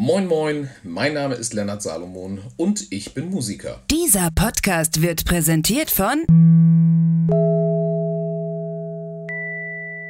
[0.00, 3.82] Moin Moin, mein Name ist Lennart Salomon und ich bin Musiker.
[3.90, 6.24] Dieser Podcast wird präsentiert von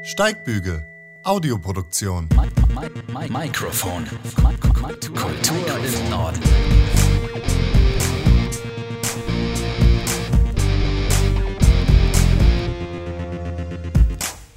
[0.03, 0.85] Steigbügel,
[1.22, 2.29] Audioproduktion.
[3.30, 4.04] Mikrofon.
[5.14, 6.41] Kultur im Norden.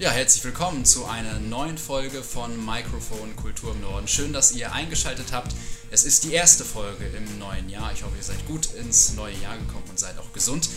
[0.01, 4.07] Ja, herzlich willkommen zu einer neuen Folge von Mikrofon Kultur im Norden.
[4.07, 5.53] Schön, dass ihr eingeschaltet habt.
[5.91, 7.91] Es ist die erste Folge im neuen Jahr.
[7.93, 10.69] Ich hoffe, ihr seid gut ins neue Jahr gekommen und seid auch gesund.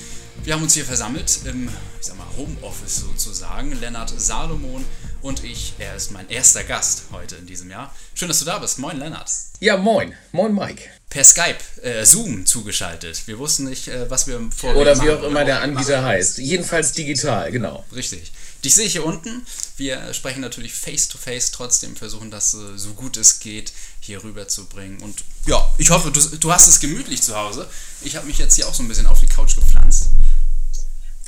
[0.42, 3.73] Wir haben uns hier versammelt im, ich sag mal, Homeoffice sozusagen.
[3.80, 4.84] Lennart Salomon
[5.23, 5.73] und ich.
[5.79, 7.95] Er ist mein erster Gast heute in diesem Jahr.
[8.12, 8.79] Schön, dass du da bist.
[8.79, 9.30] Moin, Lennart.
[9.59, 10.12] Ja, moin.
[10.32, 10.82] Moin, Mike.
[11.09, 13.27] Per Skype, äh, Zoom zugeschaltet.
[13.27, 16.37] Wir wussten nicht, äh, was wir vorher Oder wie auch immer der Anbieter heißt.
[16.37, 17.87] Jedenfalls digital, genau.
[17.95, 18.30] Richtig.
[18.64, 19.46] Dich sehe ich hier unten.
[19.77, 24.24] Wir sprechen natürlich face to face trotzdem, versuchen das äh, so gut es geht hier
[24.24, 25.00] rüber zu bringen.
[25.00, 27.68] Und ja, ich hoffe, du, du hast es gemütlich zu Hause.
[28.00, 30.10] Ich habe mich jetzt hier auch so ein bisschen auf die Couch gepflanzt.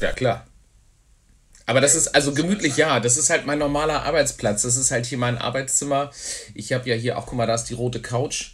[0.00, 0.46] Ja, klar.
[1.66, 3.00] Aber das ist also gemütlich, ja.
[3.00, 4.62] Das ist halt mein normaler Arbeitsplatz.
[4.62, 6.12] Das ist halt hier mein Arbeitszimmer.
[6.54, 8.52] Ich habe ja hier auch, guck mal, da ist die rote Couch.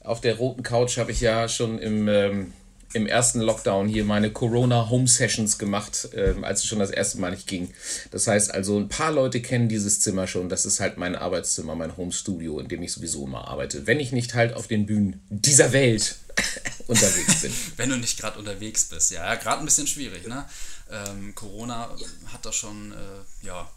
[0.00, 2.52] Auf der roten Couch habe ich ja schon im, ähm,
[2.94, 7.18] im ersten Lockdown hier meine Corona Home Sessions gemacht, ähm, als es schon das erste
[7.18, 7.72] Mal nicht ging.
[8.10, 10.48] Das heißt also, ein paar Leute kennen dieses Zimmer schon.
[10.48, 13.86] Das ist halt mein Arbeitszimmer, mein Home Studio, in dem ich sowieso immer arbeite.
[13.86, 16.16] Wenn ich nicht halt auf den Bühnen dieser Welt
[16.86, 17.52] unterwegs bin.
[17.76, 20.48] Wenn du nicht gerade unterwegs bist, ja, ja gerade ein bisschen schwierig, ne?
[20.90, 21.94] Ähm, Corona
[22.32, 23.70] hat da schon, äh, ja,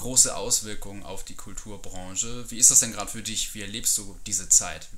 [0.00, 2.50] große Auswirkungen auf die Kulturbranche.
[2.50, 3.54] Wie ist das denn gerade für dich?
[3.54, 4.88] Wie erlebst du diese Zeit?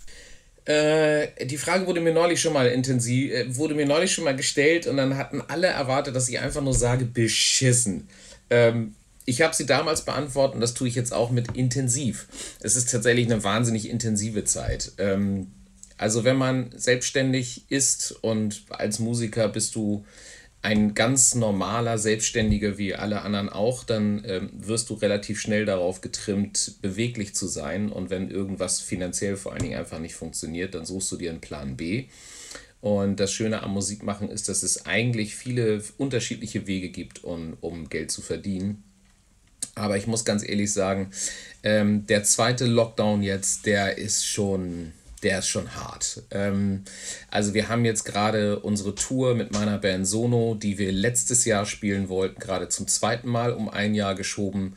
[0.65, 4.37] Äh, die Frage wurde mir neulich schon mal intensiv, äh, wurde mir neulich schon mal
[4.37, 8.09] gestellt und dann hatten alle erwartet, dass ich einfach nur sage, beschissen.
[8.49, 12.27] Ähm, ich habe sie damals beantwortet und das tue ich jetzt auch mit intensiv.
[12.61, 14.93] Es ist tatsächlich eine wahnsinnig intensive Zeit.
[14.99, 15.49] Ähm,
[15.99, 20.05] also wenn man selbstständig ist und als Musiker bist du
[20.63, 26.01] ein ganz normaler Selbstständiger wie alle anderen auch, dann ähm, wirst du relativ schnell darauf
[26.01, 27.91] getrimmt, beweglich zu sein.
[27.91, 31.41] Und wenn irgendwas finanziell vor allen Dingen einfach nicht funktioniert, dann suchst du dir einen
[31.41, 32.07] Plan B.
[32.81, 37.89] Und das Schöne am Musikmachen ist, dass es eigentlich viele unterschiedliche Wege gibt, um, um
[37.89, 38.85] Geld zu verdienen.
[39.75, 41.11] Aber ich muss ganz ehrlich sagen,
[41.65, 46.23] ähm, der zweite Lockdown jetzt, der ist schon der ist schon hart.
[46.31, 46.83] Ähm,
[47.31, 51.67] also wir haben jetzt gerade unsere Tour mit meiner Band Sono, die wir letztes Jahr
[51.67, 54.75] spielen wollten, gerade zum zweiten Mal um ein Jahr geschoben.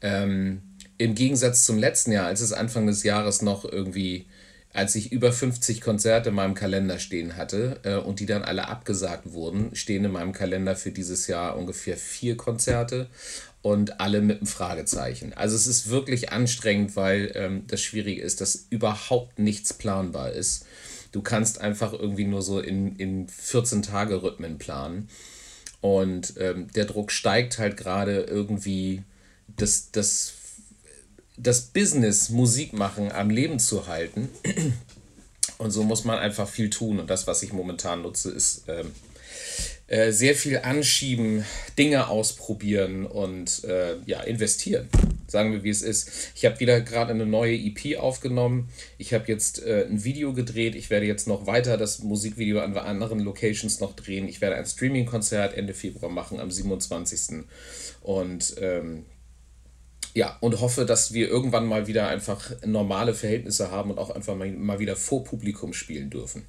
[0.00, 0.62] Ähm,
[0.98, 4.26] Im Gegensatz zum letzten Jahr, als es Anfang des Jahres noch irgendwie,
[4.72, 8.68] als ich über 50 Konzerte in meinem Kalender stehen hatte äh, und die dann alle
[8.68, 13.08] abgesagt wurden, stehen in meinem Kalender für dieses Jahr ungefähr vier Konzerte
[13.62, 15.32] und alle mit einem Fragezeichen.
[15.32, 20.64] Also es ist wirklich anstrengend, weil ähm, das Schwierige ist, dass überhaupt nichts planbar ist.
[21.12, 25.08] Du kannst einfach irgendwie nur so in, in 14-Tage-Rhythmen planen.
[25.80, 29.02] Und ähm, der Druck steigt halt gerade irgendwie,
[29.56, 30.34] das, das,
[31.36, 34.28] das Business Musik machen am Leben zu halten.
[35.58, 37.00] Und so muss man einfach viel tun.
[37.00, 38.92] Und das, was ich momentan nutze, ist ähm,
[39.88, 41.44] äh, sehr viel anschieben,
[41.78, 44.88] Dinge ausprobieren und äh, ja, investieren.
[45.26, 46.30] Sagen wir, wie es ist.
[46.34, 48.68] Ich habe wieder gerade eine neue EP aufgenommen.
[48.98, 50.74] Ich habe jetzt äh, ein Video gedreht.
[50.74, 54.28] Ich werde jetzt noch weiter das Musikvideo an anderen Locations noch drehen.
[54.28, 57.44] Ich werde ein Streaming-Konzert Ende Februar machen, am 27.
[58.02, 59.06] Und ähm,
[60.14, 64.34] ja, und hoffe, dass wir irgendwann mal wieder einfach normale Verhältnisse haben und auch einfach
[64.34, 66.44] mal, mal wieder vor Publikum spielen dürfen.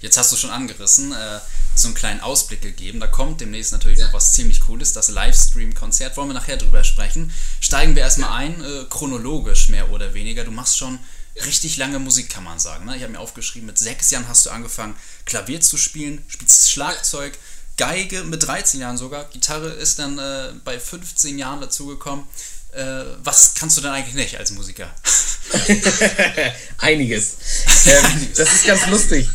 [0.00, 1.40] Jetzt hast du schon angerissen, äh,
[1.74, 3.00] so einen kleinen Ausblick gegeben.
[3.00, 6.16] Da kommt demnächst natürlich noch was ziemlich Cooles, das Livestream-Konzert.
[6.16, 7.32] Wollen wir nachher drüber sprechen.
[7.60, 10.44] Steigen wir erstmal ein, äh, chronologisch mehr oder weniger.
[10.44, 10.98] Du machst schon
[11.44, 12.84] richtig lange Musik, kann man sagen.
[12.84, 12.96] Ne?
[12.96, 17.38] Ich habe mir aufgeschrieben, mit sechs Jahren hast du angefangen, Klavier zu spielen, spielst Schlagzeug,
[17.76, 19.26] Geige mit 13 Jahren sogar.
[19.26, 22.24] Gitarre ist dann äh, bei 15 Jahren dazugekommen.
[22.72, 24.92] Äh, was kannst du denn eigentlich nicht als Musiker?
[26.78, 27.36] Einiges.
[27.86, 29.28] Ähm, das ist ganz lustig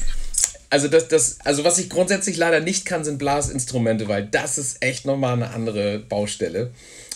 [0.74, 4.84] also das, das, also was ich grundsätzlich leider nicht kann, sind Blasinstrumente, weil das ist
[4.84, 6.72] echt nochmal eine andere Baustelle.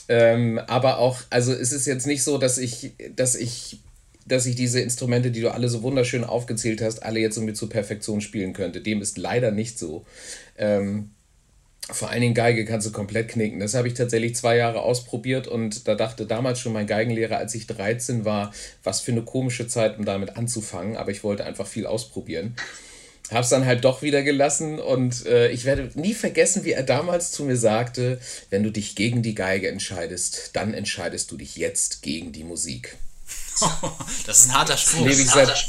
[0.07, 3.79] Ähm, aber auch, also es ist jetzt nicht so, dass ich, dass ich,
[4.27, 7.67] dass ich diese Instrumente, die du alle so wunderschön aufgezählt hast, alle jetzt irgendwie zur
[7.67, 8.79] Perfektion spielen könnte.
[8.79, 10.05] Dem ist leider nicht so.
[10.59, 11.09] Ähm,
[11.89, 13.59] vor allen Dingen Geige kannst du komplett knicken.
[13.59, 17.55] Das habe ich tatsächlich zwei Jahre ausprobiert und da dachte damals schon mein Geigenlehrer, als
[17.55, 18.53] ich 13 war,
[18.83, 20.95] was für eine komische Zeit, um damit anzufangen.
[20.95, 22.55] Aber ich wollte einfach viel ausprobieren
[23.31, 27.31] hab's dann halt doch wieder gelassen und äh, ich werde nie vergessen, wie er damals
[27.31, 28.19] zu mir sagte,
[28.49, 32.97] wenn du dich gegen die Geige entscheidest, dann entscheidest du dich jetzt gegen die Musik.
[34.25, 35.05] das ist ein harter Spruch.
[35.05, 35.67] Lebe ich seit,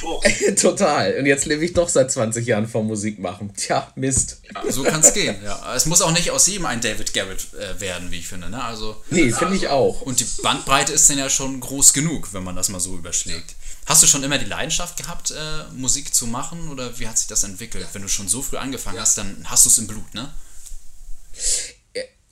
[0.60, 1.14] total.
[1.18, 3.52] Und jetzt lebe ich doch seit 20 Jahren vom Musik machen.
[3.56, 4.40] Tja, Mist.
[4.54, 5.74] Ja, so kann es gehen, ja.
[5.74, 8.50] Es muss auch nicht aus jedem ein David Garrett äh, werden, wie ich finde.
[8.50, 8.62] Ne?
[8.62, 10.02] Also, nee, finde ich auch.
[10.02, 13.54] Und die Bandbreite ist dann ja schon groß genug, wenn man das mal so überschlägt.
[13.88, 17.26] Hast du schon immer die Leidenschaft gehabt, äh, Musik zu machen oder wie hat sich
[17.26, 17.88] das entwickelt?
[17.94, 20.28] Wenn du schon so früh angefangen hast, dann hast du es im Blut, ne?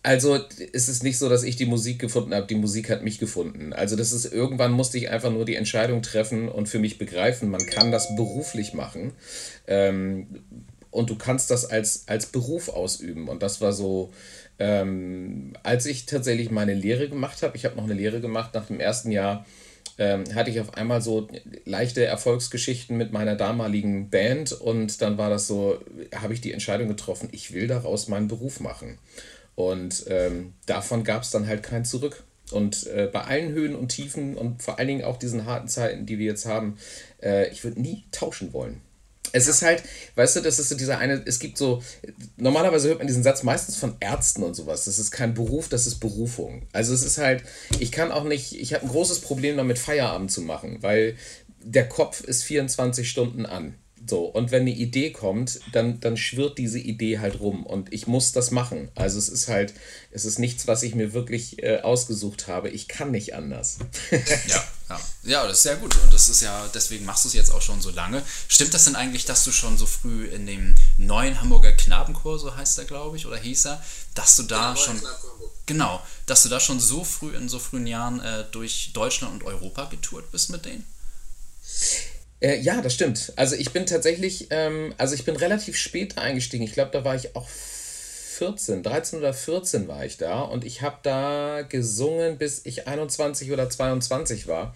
[0.03, 0.39] Also
[0.75, 3.73] es ist nicht so, dass ich die Musik gefunden habe, die Musik hat mich gefunden.
[3.73, 7.49] Also das ist irgendwann musste ich einfach nur die Entscheidung treffen und für mich begreifen,
[7.49, 9.15] man kann das beruflich machen
[9.67, 10.45] ähm,
[10.91, 13.29] und du kannst das als, als Beruf ausüben.
[13.29, 14.13] Und das war so,
[14.59, 18.67] ähm, als ich tatsächlich meine Lehre gemacht habe, ich habe noch eine Lehre gemacht nach
[18.67, 19.47] dem ersten Jahr,
[19.99, 21.29] ähm, hatte ich auf einmal so
[21.65, 25.79] leichte Erfolgsgeschichten mit meiner damaligen Band und dann war das so,
[26.15, 28.99] habe ich die Entscheidung getroffen, ich will daraus meinen Beruf machen.
[29.55, 32.25] Und ähm, davon gab es dann halt kein Zurück.
[32.53, 36.07] Und äh, bei allen Höhen und Tiefen und vor allen Dingen auch diesen harten Zeiten,
[36.07, 36.77] die wir jetzt haben,
[37.21, 38.83] äh, ich würde nie tauschen wollen.
[39.33, 39.83] Es ist halt,
[40.15, 41.83] weißt du, das ist so dieser eine, es gibt so,
[42.37, 44.85] normalerweise hört man diesen Satz meistens von Ärzten und sowas.
[44.85, 46.67] Das ist kein Beruf, das ist Berufung.
[46.73, 47.43] Also es ist halt,
[47.79, 51.17] ich kann auch nicht, ich habe ein großes Problem damit, Feierabend zu machen, weil
[51.63, 53.75] der Kopf ist 24 Stunden an.
[54.09, 58.07] So, und wenn eine Idee kommt, dann, dann schwirrt diese Idee halt rum und ich
[58.07, 58.89] muss das machen.
[58.95, 59.75] Also es ist halt,
[60.13, 62.69] es ist nichts, was ich mir wirklich äh, ausgesucht habe.
[62.69, 63.79] Ich kann nicht anders.
[64.11, 65.01] ja, ja.
[65.25, 65.97] Ja, das ist sehr gut.
[65.97, 68.23] Und das ist ja, deswegen machst du es jetzt auch schon so lange.
[68.47, 72.57] Stimmt das denn eigentlich, dass du schon so früh in dem neuen Hamburger Knabenchor, so
[72.57, 73.83] heißt er, glaube ich, oder hieß er,
[74.15, 75.01] dass du da ja, schon.
[75.67, 79.43] Genau, dass du da schon so früh in so frühen Jahren äh, durch Deutschland und
[79.43, 80.85] Europa getourt bist mit denen?
[82.41, 83.33] Äh, ja, das stimmt.
[83.37, 86.65] Also ich bin tatsächlich, ähm, also ich bin relativ spät eingestiegen.
[86.65, 90.83] Ich glaube, da war ich auch 14, 13 oder 14 war ich da und ich
[90.83, 94.75] habe da gesungen, bis ich 21 oder 22 war.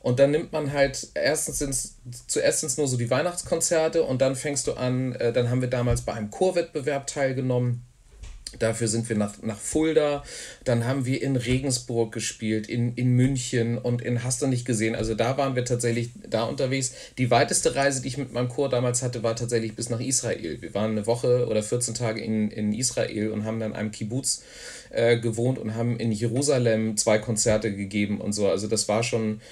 [0.00, 1.96] Und dann nimmt man halt erstens sind's,
[2.26, 5.62] zuerst sind es nur so die Weihnachtskonzerte und dann fängst du an, äh, dann haben
[5.62, 7.87] wir damals bei einem Chorwettbewerb teilgenommen
[8.58, 10.24] Dafür sind wir nach, nach Fulda,
[10.64, 14.94] dann haben wir in Regensburg gespielt, in, in München und in Hast du nicht gesehen.
[14.94, 16.92] Also da waren wir tatsächlich da unterwegs.
[17.18, 20.62] Die weiteste Reise, die ich mit meinem Chor damals hatte, war tatsächlich bis nach Israel.
[20.62, 23.90] Wir waren eine Woche oder 14 Tage in, in Israel und haben dann in einem
[23.90, 24.42] Kibbutz
[24.90, 28.48] äh, gewohnt und haben in Jerusalem zwei Konzerte gegeben und so.
[28.48, 29.42] Also das war schon,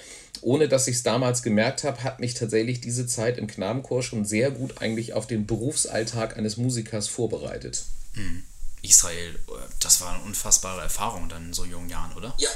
[0.41, 4.25] ohne dass ich es damals gemerkt habe, hat mich tatsächlich diese Zeit im Knabenchor schon
[4.25, 7.83] sehr gut eigentlich auf den Berufsalltag eines Musikers vorbereitet.
[8.15, 8.43] Mhm.
[8.81, 9.39] Israel,
[9.79, 12.33] das war eine unfassbare Erfahrung dann in so jungen Jahren, oder?
[12.37, 12.49] Ja.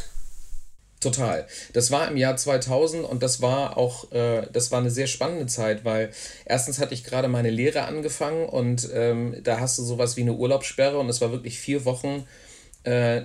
[1.01, 1.47] Total.
[1.73, 5.47] Das war im Jahr 2000 und das war auch, äh, das war eine sehr spannende
[5.47, 6.11] Zeit, weil
[6.45, 10.33] erstens hatte ich gerade meine Lehre angefangen und ähm, da hast du sowas wie eine
[10.33, 12.27] Urlaubssperre und es war wirklich vier Wochen,
[12.83, 13.23] äh,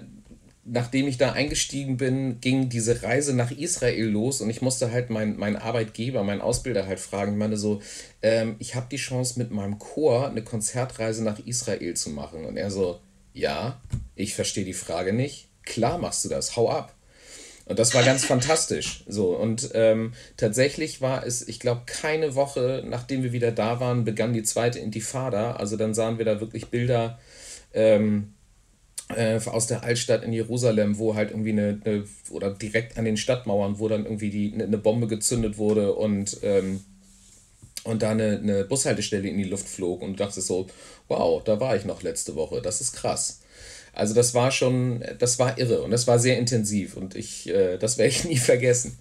[0.66, 5.10] nachdem ich da eingestiegen bin, ging diese Reise nach Israel los und ich musste halt
[5.10, 7.32] meinen mein Arbeitgeber, meinen Ausbilder halt fragen.
[7.32, 7.80] Ich meine so,
[8.22, 12.44] ähm, ich habe die Chance mit meinem Chor eine Konzertreise nach Israel zu machen.
[12.44, 12.98] Und er so,
[13.32, 13.80] ja,
[14.16, 15.48] ich verstehe die Frage nicht.
[15.62, 16.94] Klar machst du das, hau ab.
[17.66, 19.04] Und das war ganz fantastisch.
[19.06, 24.04] So, und ähm, tatsächlich war es, ich glaube, keine Woche, nachdem wir wieder da waren,
[24.04, 25.52] begann die zweite Intifada.
[25.52, 27.20] Also dann sahen wir da wirklich Bilder.
[27.72, 28.32] Ähm,
[29.08, 33.16] äh, aus der Altstadt in Jerusalem, wo halt irgendwie eine, eine, oder direkt an den
[33.16, 36.84] Stadtmauern, wo dann irgendwie die, eine, eine Bombe gezündet wurde und, ähm,
[37.84, 40.66] und da eine, eine Bushaltestelle in die Luft flog und du dachtest so,
[41.08, 43.40] wow, da war ich noch letzte Woche, das ist krass.
[43.92, 47.78] Also das war schon, das war irre und das war sehr intensiv und ich, äh,
[47.78, 48.98] das werde ich nie vergessen.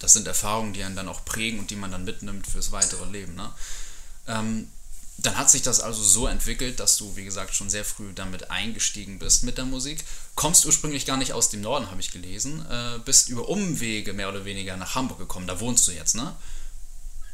[0.00, 3.10] Das sind Erfahrungen, die einen dann auch prägen und die man dann mitnimmt fürs weitere
[3.10, 3.34] Leben.
[3.36, 3.48] Ne?
[4.26, 4.68] Ähm,
[5.18, 8.50] dann hat sich das also so entwickelt, dass du, wie gesagt, schon sehr früh damit
[8.50, 10.04] eingestiegen bist mit der Musik.
[10.34, 12.64] Kommst ursprünglich gar nicht aus dem Norden, habe ich gelesen.
[12.70, 15.46] Äh, bist über Umwege mehr oder weniger nach Hamburg gekommen.
[15.46, 16.34] Da wohnst du jetzt, ne?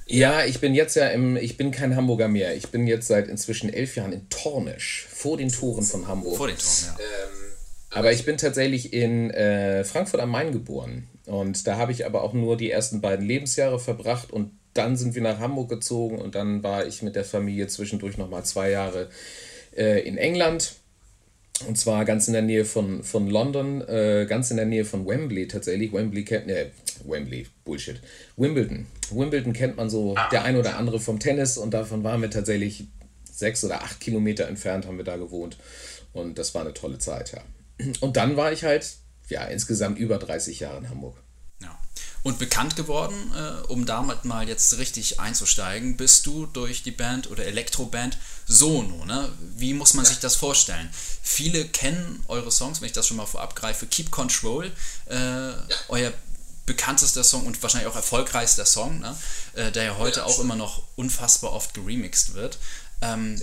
[0.07, 2.57] Ja, ich bin jetzt ja im, ich bin kein Hamburger mehr.
[2.57, 6.37] Ich bin jetzt seit inzwischen elf Jahren in Tornisch, vor den Toren von Hamburg.
[6.37, 6.97] Vor den Toren, ja.
[6.99, 7.51] Ähm,
[7.91, 11.09] aber ich bin tatsächlich in äh, Frankfurt am Main geboren.
[11.27, 15.15] Und da habe ich aber auch nur die ersten beiden Lebensjahre verbracht und dann sind
[15.15, 19.09] wir nach Hamburg gezogen und dann war ich mit der Familie zwischendurch nochmal zwei Jahre
[19.77, 20.75] äh, in England.
[21.67, 25.07] Und zwar ganz in der Nähe von, von London, äh, ganz in der Nähe von
[25.07, 25.93] Wembley tatsächlich.
[25.93, 26.71] Wembley kennt, ne,
[27.05, 28.00] Wembley, Bullshit.
[28.37, 28.87] Wimbledon.
[29.11, 32.85] Wimbledon kennt man so der ein oder andere vom Tennis und davon waren wir tatsächlich
[33.31, 35.59] sechs oder acht Kilometer entfernt, haben wir da gewohnt.
[36.12, 37.43] Und das war eine tolle Zeit, ja.
[38.00, 38.87] Und dann war ich halt,
[39.29, 41.17] ja, insgesamt über 30 Jahre in Hamburg.
[42.23, 47.31] Und bekannt geworden, äh, um damit mal jetzt richtig einzusteigen, bist du durch die Band
[47.31, 49.07] oder Elektroband Sono.
[49.07, 49.33] Ne?
[49.57, 50.11] Wie muss man ja.
[50.11, 50.91] sich das vorstellen?
[51.23, 53.87] Viele kennen eure Songs, wenn ich das schon mal vorab greife.
[53.87, 54.71] Keep Control,
[55.09, 55.62] äh, ja.
[55.89, 56.12] euer
[56.67, 59.17] bekanntester Song und wahrscheinlich auch erfolgreichster Song, ne?
[59.55, 62.59] äh, der ja heute ja, auch immer noch unfassbar oft geremixed wird.
[63.00, 63.41] Ähm.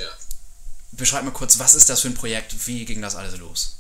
[0.91, 2.65] Beschreib mal kurz, was ist das für ein Projekt?
[2.65, 3.75] Wie ging das alles los?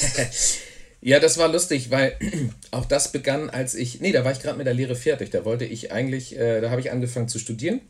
[1.06, 2.18] ja, das war lustig, weil
[2.72, 4.00] auch das begann, als ich.
[4.00, 5.30] Nee, da war ich gerade mit der Lehre fertig.
[5.30, 7.80] Da wollte ich eigentlich, äh, da habe ich angefangen zu studieren.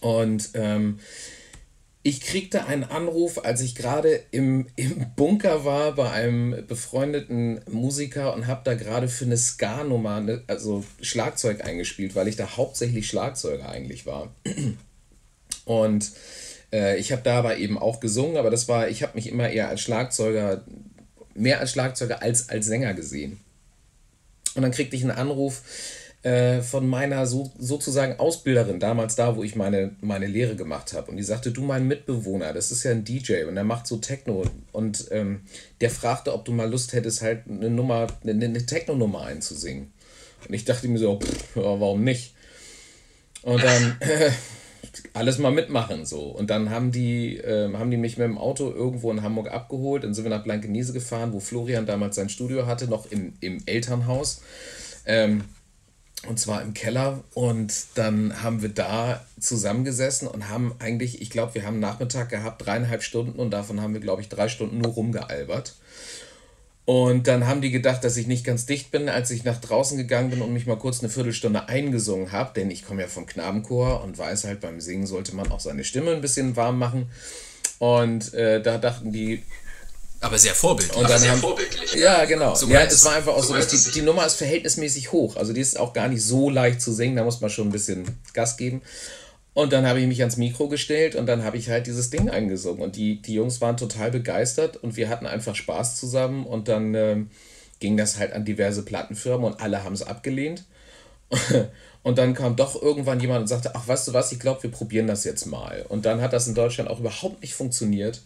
[0.00, 1.00] Und ähm,
[2.02, 8.32] ich kriegte einen Anruf, als ich gerade im, im Bunker war bei einem befreundeten Musiker
[8.32, 13.06] und habe da gerade für eine Ska-Nummer, ne, also Schlagzeug eingespielt, weil ich da hauptsächlich
[13.06, 14.34] Schlagzeuger eigentlich war.
[15.66, 16.10] Und
[16.72, 19.50] äh, ich habe da aber eben auch gesungen, aber das war, ich habe mich immer
[19.50, 20.64] eher als Schlagzeuger,
[21.38, 23.38] mehr als Schlagzeuger als als Sänger gesehen.
[24.54, 25.62] Und dann kriegte ich einen Anruf,
[26.22, 31.10] äh, von meiner so, sozusagen Ausbilderin, damals da, wo ich meine, meine Lehre gemacht habe.
[31.10, 33.98] Und die sagte, du mein Mitbewohner, das ist ja ein DJ und der macht so
[33.98, 34.44] Techno.
[34.72, 35.42] Und ähm,
[35.80, 39.92] der fragte, ob du mal Lust hättest, halt eine Nummer, eine, eine Techno-Nummer einzusingen.
[40.48, 42.34] Und ich dachte mir so, pff, warum nicht?
[43.42, 43.96] Und dann
[45.12, 46.22] alles mal mitmachen so.
[46.22, 50.04] Und dann haben die, äh, haben die mich mit dem Auto irgendwo in Hamburg abgeholt.
[50.04, 53.58] Dann sind wir nach Blankenese gefahren, wo Florian damals sein Studio hatte, noch im, im
[53.66, 54.42] Elternhaus.
[55.06, 55.44] Ähm,
[56.26, 57.22] und zwar im Keller.
[57.34, 62.64] Und dann haben wir da zusammengesessen und haben eigentlich, ich glaube, wir haben Nachmittag gehabt,
[62.64, 65.76] dreieinhalb Stunden und davon haben wir, glaube ich, drei Stunden nur rumgealbert.
[66.88, 69.98] Und dann haben die gedacht, dass ich nicht ganz dicht bin, als ich nach draußen
[69.98, 73.26] gegangen bin und mich mal kurz eine Viertelstunde eingesungen habe, denn ich komme ja vom
[73.26, 77.10] Knabenchor und weiß halt, beim Singen sollte man auch seine Stimme ein bisschen warm machen.
[77.78, 79.42] Und äh, da dachten die,
[80.20, 80.96] aber sehr vorbildlich.
[80.96, 81.92] Und dann sehr haben, vorbildlich.
[81.92, 82.54] Ja, genau.
[82.54, 85.36] So ja, es war einfach auch so, dass die, die Nummer ist verhältnismäßig hoch.
[85.36, 87.72] Also die ist auch gar nicht so leicht zu singen, da muss man schon ein
[87.72, 88.80] bisschen Gas geben.
[89.58, 92.30] Und dann habe ich mich ans Mikro gestellt und dann habe ich halt dieses Ding
[92.30, 92.80] eingesungen.
[92.80, 96.46] Und die, die Jungs waren total begeistert und wir hatten einfach Spaß zusammen.
[96.46, 97.30] Und dann ähm,
[97.80, 100.62] ging das halt an diverse Plattenfirmen und alle haben es abgelehnt.
[102.04, 104.70] Und dann kam doch irgendwann jemand und sagte, ach weißt du was, ich glaube, wir
[104.70, 105.84] probieren das jetzt mal.
[105.88, 108.22] Und dann hat das in Deutschland auch überhaupt nicht funktioniert.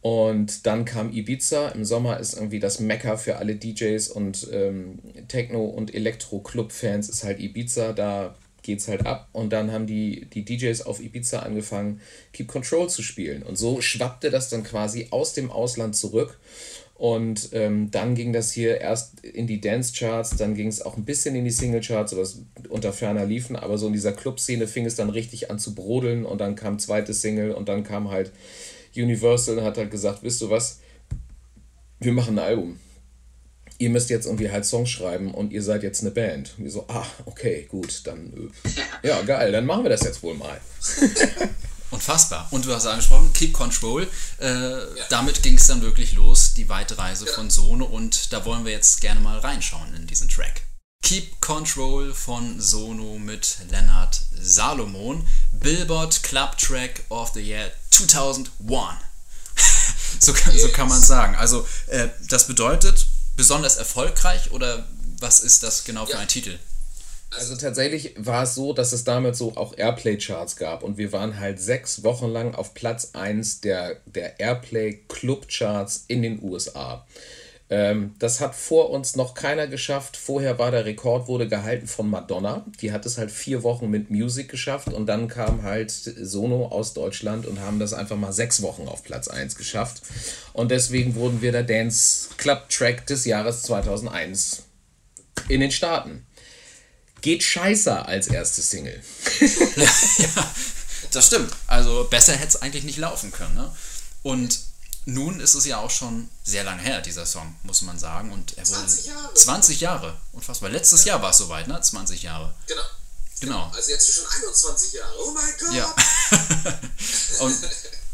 [0.00, 1.70] Und dann kam Ibiza.
[1.70, 7.24] Im Sommer ist irgendwie das Mekka für alle DJs und ähm, Techno- und Elektro-Club-Fans ist
[7.24, 7.92] halt Ibiza.
[7.92, 9.28] Da geht's halt ab.
[9.32, 12.00] Und dann haben die, die DJs auf Ibiza angefangen,
[12.32, 13.42] Keep Control zu spielen.
[13.42, 16.38] Und so schwappte das dann quasi aus dem Ausland zurück.
[16.94, 21.06] Und ähm, dann ging das hier erst in die Dance-Charts, dann ging es auch ein
[21.06, 23.56] bisschen in die Single-Charts, was unter ferner liefen.
[23.56, 26.26] Aber so in dieser Club-Szene fing es dann richtig an zu brodeln.
[26.26, 28.32] Und dann kam zweite Single und dann kam halt
[28.96, 30.80] Universal hat halt gesagt, wisst du was,
[32.00, 32.78] wir machen ein Album.
[33.80, 36.52] Ihr müsst jetzt irgendwie halt Songs schreiben und ihr seid jetzt eine Band.
[36.58, 38.50] Und wir so, ah, okay, gut, dann,
[39.02, 40.60] äh, ja, geil, dann machen wir das jetzt wohl mal.
[41.90, 42.46] Unfassbar.
[42.50, 44.06] Und du hast angesprochen, Keep Control.
[44.38, 44.86] Äh, ja.
[45.08, 47.32] Damit ging es dann wirklich los, die weite Reise ja.
[47.32, 47.86] von Sono.
[47.86, 50.62] Und da wollen wir jetzt gerne mal reinschauen in diesen Track.
[51.02, 55.26] Keep Control von Sono mit Lennart Salomon.
[55.52, 58.50] Billboard Club Track of the Year 2001.
[60.20, 61.34] so, kann, so kann man sagen.
[61.34, 63.08] Also äh, das bedeutet
[63.40, 64.84] besonders erfolgreich oder
[65.18, 66.18] was ist das genau für ja.
[66.18, 66.58] ein Titel?
[67.30, 71.40] Also tatsächlich war es so, dass es damals so auch Airplay-Charts gab und wir waren
[71.40, 77.06] halt sechs Wochen lang auf Platz 1 der, der Airplay-Club-Charts in den USA.
[77.72, 80.16] Ähm, das hat vor uns noch keiner geschafft.
[80.16, 82.66] Vorher war der Rekord, wurde gehalten von Madonna.
[82.80, 86.94] Die hat es halt vier Wochen mit Music geschafft und dann kam halt Sono aus
[86.94, 90.02] Deutschland und haben das einfach mal sechs Wochen auf Platz 1 geschafft.
[90.52, 94.64] Und deswegen wurden wir der Dance Club Track des Jahres 2001
[95.48, 96.26] in den Staaten.
[97.20, 99.00] Geht scheißer als erste Single.
[100.18, 100.50] ja,
[101.12, 101.52] das stimmt.
[101.68, 103.54] Also besser hätte es eigentlich nicht laufen können.
[103.54, 103.70] Ne?
[104.22, 104.69] Und
[105.12, 108.32] nun ist es ja auch schon sehr lange her, dieser Song, muss man sagen.
[108.32, 109.34] Und er 20 Jahre.
[109.34, 110.16] 20 Jahre.
[110.32, 110.70] Unfassbar.
[110.70, 111.14] Letztes ja.
[111.14, 111.80] Jahr war es soweit, ne?
[111.80, 112.54] 20 Jahre.
[112.66, 112.82] Genau.
[113.40, 113.72] Genau.
[113.74, 115.14] Also jetzt schon 21 Jahre.
[115.18, 115.74] Oh mein Gott!
[115.74, 115.94] Ja.
[117.44, 117.56] und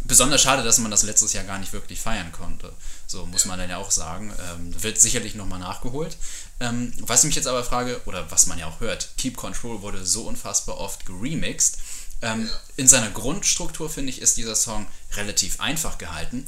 [0.04, 2.72] besonders schade, dass man das letztes Jahr gar nicht wirklich feiern konnte.
[3.08, 3.48] So muss ja.
[3.48, 4.32] man dann ja auch sagen.
[4.52, 6.16] Ähm, wird sicherlich nochmal nachgeholt.
[6.60, 9.82] Ähm, was ich mich jetzt aber frage, oder was man ja auch hört, Keep Control
[9.82, 11.78] wurde so unfassbar oft geremixed.
[12.22, 12.60] Ähm, ja.
[12.76, 16.46] In seiner Grundstruktur, finde ich, ist dieser Song relativ einfach gehalten.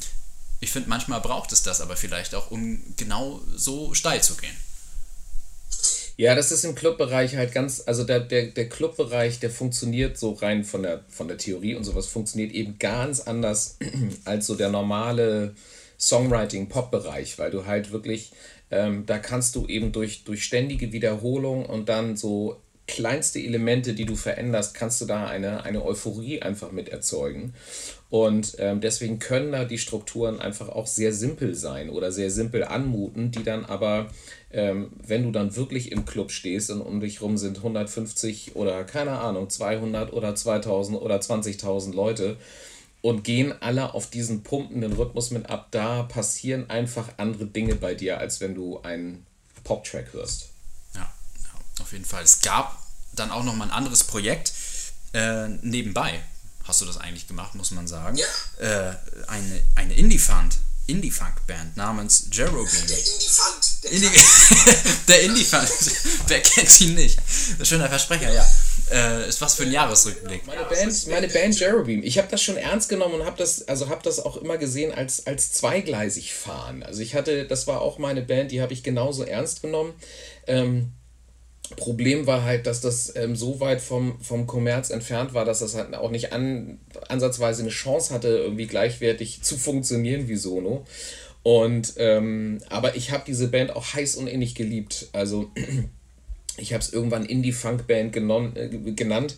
[0.59, 4.55] Ich finde, manchmal braucht es das aber vielleicht auch, um genau so steil zu gehen.
[6.17, 10.33] Ja, das ist im Clubbereich halt ganz, also der, der, der Clubbereich, der funktioniert so
[10.33, 13.77] rein von der, von der Theorie und sowas, funktioniert eben ganz anders
[14.25, 15.55] als so der normale
[15.97, 18.33] Songwriting-Pop-Bereich, weil du halt wirklich,
[18.69, 24.05] ähm, da kannst du eben durch, durch ständige Wiederholung und dann so kleinste Elemente, die
[24.05, 27.53] du veränderst, kannst du da eine, eine Euphorie einfach mit erzeugen.
[28.09, 32.63] Und ähm, deswegen können da die Strukturen einfach auch sehr simpel sein oder sehr simpel
[32.63, 34.07] anmuten, die dann aber,
[34.51, 38.83] ähm, wenn du dann wirklich im Club stehst und um dich rum sind 150 oder
[38.83, 42.37] keine Ahnung, 200 oder 2000 oder 20.000 Leute
[43.01, 47.93] und gehen alle auf diesen pumpenden Rhythmus mit ab, da passieren einfach andere Dinge bei
[47.93, 49.23] dir, als wenn du einen
[49.63, 50.49] Pop-Track hörst.
[50.95, 51.13] Ja,
[51.79, 52.23] auf jeden Fall.
[52.23, 52.75] Es gab
[53.15, 54.51] dann auch noch mal ein anderes Projekt
[55.13, 56.19] äh, nebenbei
[56.69, 58.17] hast du das eigentlich gemacht, muss man sagen.
[58.17, 58.25] Ja.
[58.59, 58.95] Äh,
[59.27, 60.57] eine eine Indie-Fund.
[60.89, 62.65] Indie-Funk-Band namens Jerobeam.
[62.87, 63.83] Der Indie-Fund.
[63.83, 64.09] Der, Indie
[65.07, 65.69] der Indie-Fund.
[66.27, 67.19] Wer kennt ihn nicht?
[67.61, 68.45] Schöner Versprecher, ja.
[68.91, 70.47] Äh, ist was für ein Jahresrückblick.
[70.47, 72.01] Meine Band, meine Band Jerobeam.
[72.03, 74.91] Ich habe das schon ernst genommen und habe das, also habe das auch immer gesehen
[74.91, 76.81] als, als zweigleisig fahren.
[76.81, 79.93] Also ich hatte, das war auch meine Band, die habe ich genauso ernst genommen.
[80.47, 80.93] Ähm,
[81.75, 85.75] Problem war halt, dass das ähm, so weit vom, vom Kommerz entfernt war, dass das
[85.75, 90.85] halt auch nicht an, ansatzweise eine Chance hatte, irgendwie gleichwertig zu funktionieren wie Sono.
[91.43, 95.07] Und ähm, aber ich habe diese Band auch heiß und innig geliebt.
[95.13, 95.51] Also
[96.57, 99.37] ich habe es irgendwann Indie-Funk-Band äh, genannt.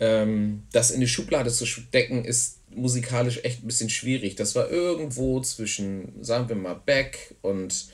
[0.00, 4.36] Ähm, das in eine Schublade zu stecken, ist musikalisch echt ein bisschen schwierig.
[4.36, 7.86] Das war irgendwo zwischen, sagen wir mal, Beck und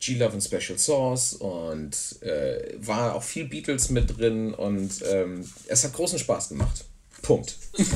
[0.00, 5.84] G-Love and Special Sauce und äh, war auch viel Beatles mit drin und ähm, es
[5.84, 6.84] hat großen Spaß gemacht.
[7.22, 7.56] Punkt.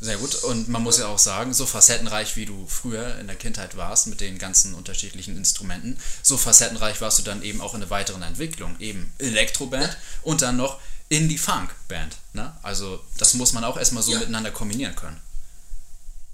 [0.00, 0.34] Sehr gut.
[0.44, 4.06] Und man muss ja auch sagen, so facettenreich wie du früher in der Kindheit warst
[4.06, 8.22] mit den ganzen unterschiedlichen Instrumenten, so facettenreich warst du dann eben auch in der weiteren
[8.22, 8.76] Entwicklung.
[8.80, 12.16] Eben Elektroband und dann noch Indie-Funk-Band.
[12.34, 12.52] Ne?
[12.62, 14.18] Also das muss man auch erstmal so ja.
[14.18, 15.20] miteinander kombinieren können.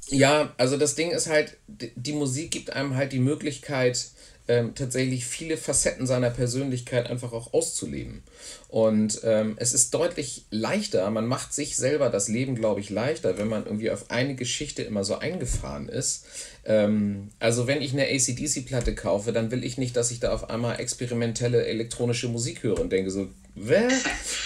[0.09, 4.11] Ja, also das Ding ist halt, die Musik gibt einem halt die Möglichkeit,
[4.51, 8.25] ähm, tatsächlich viele Facetten seiner Persönlichkeit einfach auch auszuleben.
[8.69, 13.39] Und ähm, es ist deutlich leichter, man macht sich selber das Leben, glaube ich, leichter,
[13.39, 16.25] wenn man irgendwie auf eine Geschichte immer so eingefahren ist.
[16.65, 20.51] Ähm, also wenn ich eine ACDC-Platte kaufe, dann will ich nicht, dass ich da auf
[20.51, 23.91] einmal experimentelle elektronische Musik höre und denke so, Wer?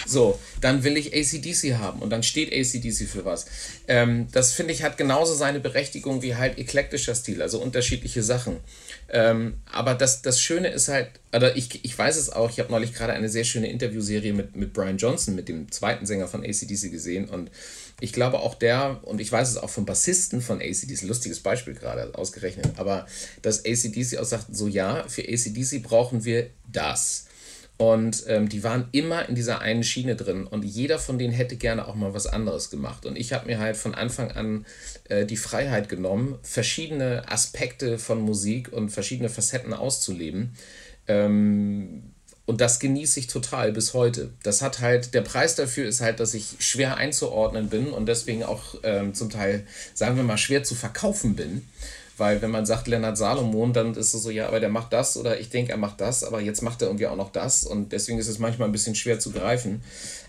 [0.07, 3.45] So, dann will ich ACDC haben und dann steht ACDC für was.
[3.87, 8.57] Ähm, das finde ich hat genauso seine Berechtigung wie halt eklektischer Stil, also unterschiedliche Sachen.
[9.09, 12.71] Ähm, aber das, das Schöne ist halt, oder ich, ich weiß es auch, ich habe
[12.71, 16.43] neulich gerade eine sehr schöne Interviewserie mit, mit Brian Johnson, mit dem zweiten Sänger von
[16.43, 17.51] ACDC gesehen und
[18.01, 21.75] ich glaube auch der, und ich weiß es auch vom Bassisten von ACDC, lustiges Beispiel
[21.75, 23.05] gerade ausgerechnet, aber
[23.41, 27.27] dass ACDC auch sagt, so ja, für ACDC brauchen wir das.
[27.77, 31.57] Und ähm, die waren immer in dieser einen Schiene drin und jeder von denen hätte
[31.57, 33.05] gerne auch mal was anderes gemacht.
[33.05, 34.65] Und ich habe mir halt von Anfang an
[35.09, 40.53] äh, die Freiheit genommen, verschiedene Aspekte von Musik und verschiedene Facetten auszuleben.
[41.07, 42.13] Ähm,
[42.45, 44.29] und das genieße ich total bis heute.
[44.43, 48.43] Das hat halt, der Preis dafür ist halt, dass ich schwer einzuordnen bin und deswegen
[48.43, 51.67] auch ähm, zum Teil, sagen wir mal, schwer zu verkaufen bin.
[52.17, 55.17] Weil wenn man sagt Lennart Salomon, dann ist es so, ja, aber der macht das
[55.17, 57.91] oder ich denke, er macht das, aber jetzt macht er irgendwie auch noch das und
[57.91, 59.83] deswegen ist es manchmal ein bisschen schwer zu greifen.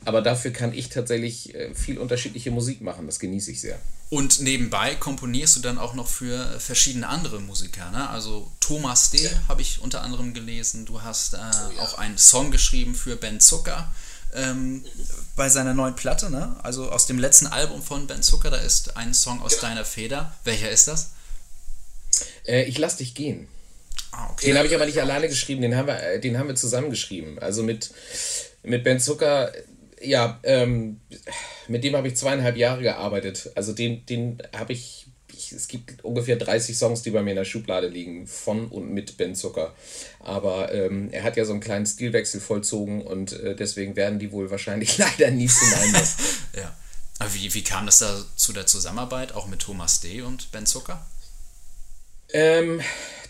[0.04, 3.78] Aber dafür kann ich tatsächlich äh, viel unterschiedliche Musik machen, das genieße ich sehr.
[4.08, 8.08] Und nebenbei komponierst du dann auch noch für verschiedene andere Musiker, ne?
[8.08, 9.24] Also Thomas D.
[9.24, 9.30] Ja.
[9.48, 10.86] habe ich unter anderem gelesen.
[10.86, 11.82] Du hast äh, oh, ja.
[11.82, 13.92] auch einen Song geschrieben für Ben Zucker.
[14.32, 14.84] Ähm,
[15.34, 16.56] bei seiner neuen Platte, ne?
[16.62, 19.60] Also aus dem letzten Album von Ben Zucker, da ist ein Song aus ja.
[19.62, 20.32] deiner Feder.
[20.44, 21.10] Welcher ist das?
[22.46, 23.48] Äh, ich lass dich gehen.
[24.12, 24.46] Ah, okay.
[24.46, 26.90] Den habe ich aber nicht alleine geschrieben, den haben wir, äh, den haben wir zusammen
[26.90, 27.38] geschrieben.
[27.38, 27.90] Also mit,
[28.62, 29.52] mit Ben Zucker,
[30.02, 31.00] ja, ähm,
[31.68, 33.50] mit dem habe ich zweieinhalb Jahre gearbeitet.
[33.54, 37.36] Also den, den habe ich, ich, es gibt ungefähr 30 Songs, die bei mir in
[37.36, 39.74] der Schublade liegen, von und mit Ben Zucker.
[40.20, 44.32] Aber ähm, er hat ja so einen kleinen Stilwechsel vollzogen und äh, deswegen werden die
[44.32, 45.94] wohl wahrscheinlich leider nie zu meinem.
[46.56, 46.74] ja.
[47.18, 50.22] Aber wie, wie kam das da zu der Zusammenarbeit, auch mit Thomas D.
[50.22, 51.06] und Ben Zucker?
[52.32, 52.80] Ähm,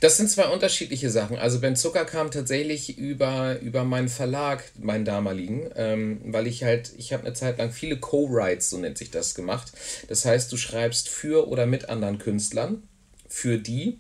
[0.00, 1.38] das sind zwei unterschiedliche Sachen.
[1.38, 6.92] Also Ben Zucker kam tatsächlich über, über meinen Verlag, meinen damaligen, ähm, weil ich halt,
[6.98, 9.72] ich habe eine Zeit lang viele Co-Writes, so nennt sich das, gemacht.
[10.08, 12.82] Das heißt, du schreibst für oder mit anderen Künstlern,
[13.28, 13.98] für die.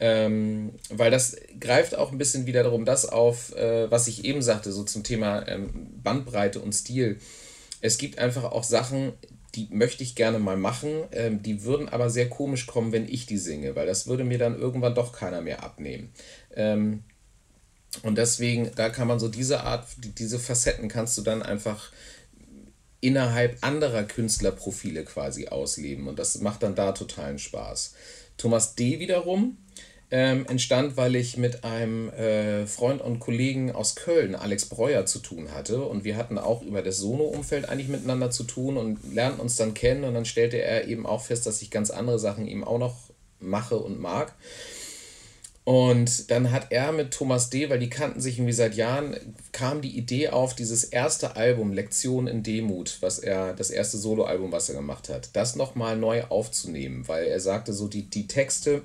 [0.00, 4.42] Ähm, weil das greift auch ein bisschen wieder darum, das auf, äh, was ich eben
[4.42, 5.70] sagte, so zum Thema ähm,
[6.02, 7.18] Bandbreite und Stil.
[7.80, 9.12] Es gibt einfach auch Sachen,
[9.54, 11.04] die möchte ich gerne mal machen.
[11.12, 14.38] Ähm, die würden aber sehr komisch kommen, wenn ich die singe, weil das würde mir
[14.38, 16.10] dann irgendwann doch keiner mehr abnehmen.
[16.54, 17.04] Ähm,
[18.02, 19.86] und deswegen, da kann man so diese Art,
[20.18, 21.92] diese Facetten kannst du dann einfach
[23.02, 26.08] innerhalb anderer Künstlerprofile quasi ausleben.
[26.08, 27.94] Und das macht dann da totalen Spaß.
[28.38, 28.98] Thomas D.
[28.98, 29.58] wiederum,
[30.12, 35.20] ähm, entstand, weil ich mit einem äh, Freund und Kollegen aus Köln, Alex Breuer, zu
[35.20, 35.82] tun hatte.
[35.82, 39.72] Und wir hatten auch über das Sono-Umfeld eigentlich miteinander zu tun und lernten uns dann
[39.72, 40.04] kennen.
[40.04, 42.96] Und dann stellte er eben auch fest, dass ich ganz andere Sachen ihm auch noch
[43.40, 44.34] mache und mag.
[45.64, 49.16] Und dann hat er mit Thomas D., weil die kannten sich irgendwie seit Jahren,
[49.52, 54.52] kam die Idee auf, dieses erste Album, Lektion in Demut, was er, das erste Soloalbum,
[54.52, 58.82] was er gemacht hat, das nochmal neu aufzunehmen, weil er sagte, so die, die Texte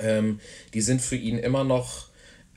[0.00, 0.40] ähm,
[0.74, 2.08] die sind für ihn immer noch,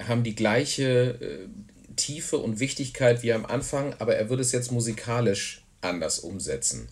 [0.08, 1.48] haben die gleiche äh,
[1.96, 6.88] Tiefe und Wichtigkeit wie am Anfang, aber er würde es jetzt musikalisch anders umsetzen.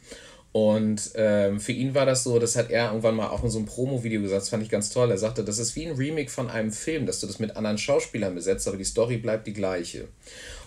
[0.54, 3.58] Und ähm, für ihn war das so, das hat er irgendwann mal auch in so
[3.58, 5.10] einem Promo-Video gesagt, das fand ich ganz toll.
[5.10, 7.78] Er sagte, das ist wie ein Remake von einem Film, dass du das mit anderen
[7.78, 10.10] Schauspielern besetzt, aber die Story bleibt die gleiche.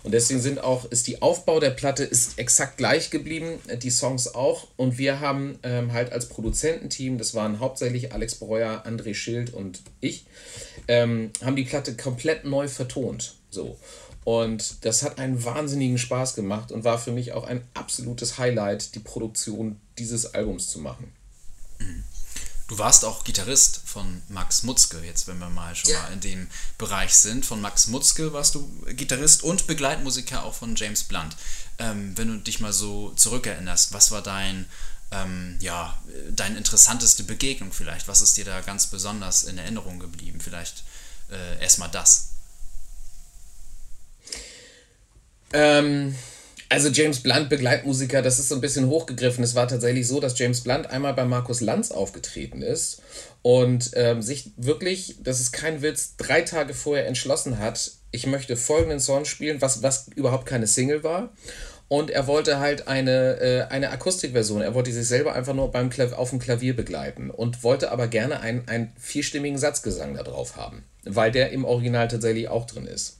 [0.01, 4.33] Und deswegen sind auch, ist die Aufbau der Platte ist exakt gleich geblieben, die Songs
[4.33, 4.67] auch.
[4.75, 9.81] Und wir haben ähm, halt als Produzententeam, das waren hauptsächlich Alex Breuer, André Schild und
[10.01, 10.25] ich,
[10.87, 13.35] ähm, haben die Platte komplett neu vertont.
[13.51, 13.77] So.
[14.25, 18.95] Und das hat einen wahnsinnigen Spaß gemacht und war für mich auch ein absolutes Highlight,
[18.95, 21.13] die Produktion dieses Albums zu machen.
[22.67, 26.01] Du warst auch Gitarrist von Max Mutzke, jetzt wenn wir mal schon ja.
[26.01, 26.47] mal in dem
[26.79, 27.45] Bereich sind.
[27.45, 31.35] Von Max Mutzke warst du Gitarrist und Begleitmusiker auch von James Blunt.
[31.77, 34.65] Ähm, wenn du dich mal so zurückerinnerst, was war dein,
[35.11, 38.07] ähm, ja, deine interessanteste Begegnung vielleicht?
[38.07, 40.39] Was ist dir da ganz besonders in Erinnerung geblieben?
[40.41, 40.83] Vielleicht
[41.29, 42.29] äh, erstmal das.
[45.55, 46.13] Ähm,
[46.67, 49.43] also James Blunt, Begleitmusiker, das ist so ein bisschen hochgegriffen.
[49.43, 53.01] Es war tatsächlich so, dass James Blunt einmal bei Markus Lanz aufgetreten ist
[53.41, 58.57] und ähm, sich wirklich, das ist kein Witz, drei Tage vorher entschlossen hat, ich möchte
[58.57, 61.29] folgenden Song spielen, was, was überhaupt keine Single war.
[61.87, 64.61] Und er wollte halt eine, äh, eine Akustikversion.
[64.61, 68.07] Er wollte sich selber einfach nur beim Klav auf dem Klavier begleiten und wollte aber
[68.07, 72.87] gerne einen, einen vierstimmigen Satzgesang da drauf haben, weil der im Original tatsächlich auch drin
[72.87, 73.19] ist.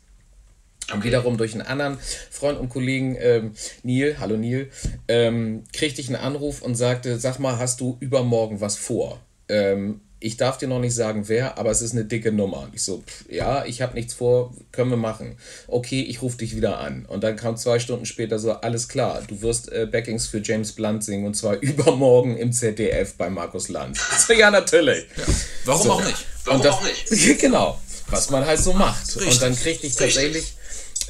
[0.94, 1.98] Und wiederum durch einen anderen
[2.30, 4.70] Freund und Kollegen, ähm, Neil, hallo Neil,
[5.08, 9.20] ähm, kriegte ich einen Anruf und sagte, sag mal, hast du übermorgen was vor?
[9.50, 12.62] Ähm, ich darf dir noch nicht sagen, wer, aber es ist eine dicke Nummer.
[12.64, 15.38] Und ich so, pff, ja, ich habe nichts vor, können wir machen.
[15.68, 17.06] Okay, ich rufe dich wieder an.
[17.06, 20.72] Und dann kam zwei Stunden später so, alles klar, du wirst äh, Backings für James
[20.72, 24.00] Blunt singen und zwar übermorgen im ZDF bei Markus Lanz.
[24.26, 25.06] So, ja, natürlich.
[25.18, 25.24] Ja.
[25.66, 25.92] Warum so.
[25.92, 26.26] auch nicht?
[26.46, 27.40] Warum das, auch nicht?
[27.40, 29.16] genau, was man halt so macht.
[29.16, 29.34] Richtig.
[29.34, 30.54] Und dann kriegte ich tatsächlich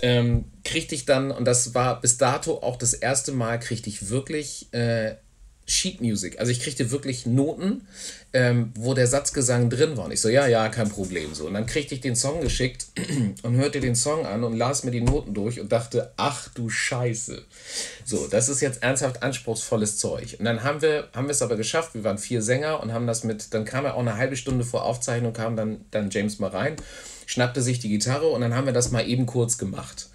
[0.02, 4.10] ähm, kriegte ich dann, und das war bis dato auch das erste Mal, kriegte ich
[4.10, 5.16] wirklich äh,
[5.68, 6.40] Sheet Music.
[6.40, 7.88] Also ich kriegte wirklich Noten,
[8.34, 10.06] ähm, wo der Satzgesang drin war.
[10.06, 11.34] Und ich so, ja, ja, kein Problem.
[11.34, 11.48] So.
[11.48, 12.86] Und dann kriegte ich den Song geschickt
[13.42, 16.70] und hörte den Song an und las mir die Noten durch und dachte, ach du
[16.70, 17.44] Scheiße.
[18.06, 20.36] So, das ist jetzt ernsthaft anspruchsvolles Zeug.
[20.38, 21.96] Und dann haben wir, haben wir es aber geschafft.
[21.96, 24.66] Wir waren vier Sänger und haben das mit, dann kam er auch eine halbe Stunde
[24.66, 26.76] vor Aufzeichnung, kam dann, dann James mal rein
[27.26, 30.10] schnappte sich die Gitarre und dann haben wir das mal eben kurz gemacht.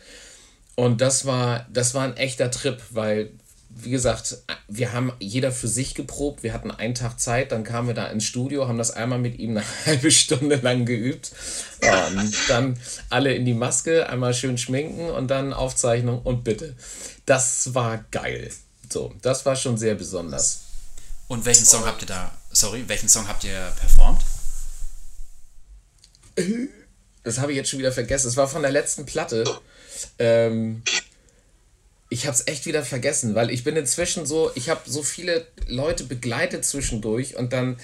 [0.76, 3.30] Und das war, das war ein echter Trip, weil,
[3.68, 6.42] wie gesagt, wir haben jeder für sich geprobt.
[6.42, 9.38] Wir hatten einen Tag Zeit, dann kamen wir da ins Studio, haben das einmal mit
[9.38, 11.32] ihm eine halbe Stunde lang geübt.
[11.82, 12.78] Und dann
[13.10, 16.74] alle in die Maske, einmal schön schminken und dann Aufzeichnung und bitte.
[17.26, 18.50] Das war geil.
[18.90, 20.60] So, das war schon sehr besonders.
[21.28, 24.22] Und welchen Song habt ihr da, sorry, welchen Song habt ihr performt?
[27.22, 28.28] Das habe ich jetzt schon wieder vergessen.
[28.28, 29.44] Es war von der letzten Platte.
[30.18, 30.82] Ähm,
[32.08, 35.46] ich habe es echt wieder vergessen, weil ich bin inzwischen so, ich habe so viele
[35.68, 37.78] Leute begleitet zwischendurch und dann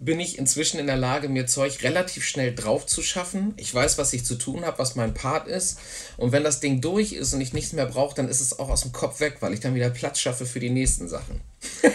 [0.00, 3.52] bin ich inzwischen in der Lage, mir Zeug relativ schnell drauf zu schaffen.
[3.58, 5.78] Ich weiß, was ich zu tun habe, was mein Part ist.
[6.16, 8.70] Und wenn das Ding durch ist und ich nichts mehr brauche, dann ist es auch
[8.70, 11.42] aus dem Kopf weg, weil ich dann wieder Platz schaffe für die nächsten Sachen.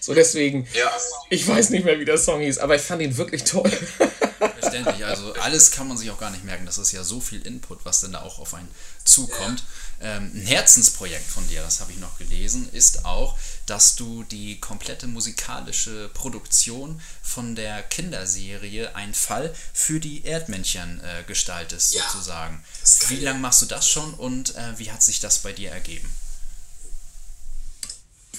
[0.00, 0.90] so deswegen, ja.
[1.30, 3.70] ich weiß nicht mehr, wie der Song hieß, aber ich fand ihn wirklich toll.
[4.38, 6.66] Verständlich, also alles kann man sich auch gar nicht merken.
[6.66, 8.68] Das ist ja so viel Input, was denn da auch auf einen
[9.04, 9.64] zukommt.
[10.00, 14.60] Ähm, ein Herzensprojekt von dir, das habe ich noch gelesen, ist auch, dass du die
[14.60, 22.62] komplette musikalische Produktion von der Kinderserie Ein Fall für die Erdmännchen äh, gestaltest, ja, sozusagen.
[23.08, 26.08] Wie lange machst du das schon und äh, wie hat sich das bei dir ergeben?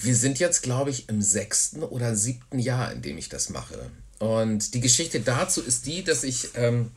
[0.02, 3.90] Wir sind jetzt, glaube ich, im sechsten oder siebten Jahr, in dem ich das mache.
[4.20, 6.92] Und die Geschichte dazu ist die, dass ich, ähm,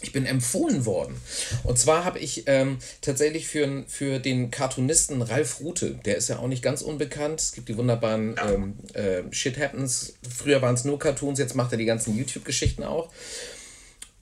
[0.00, 1.16] ich bin empfohlen worden.
[1.64, 6.38] Und zwar habe ich ähm, tatsächlich für, für den Cartoonisten Ralf Rute, der ist ja
[6.38, 7.40] auch nicht ganz unbekannt.
[7.40, 10.14] Es gibt die wunderbaren ähm, äh, Shit Happens.
[10.36, 13.10] Früher waren es nur Cartoons, jetzt macht er die ganzen YouTube-Geschichten auch.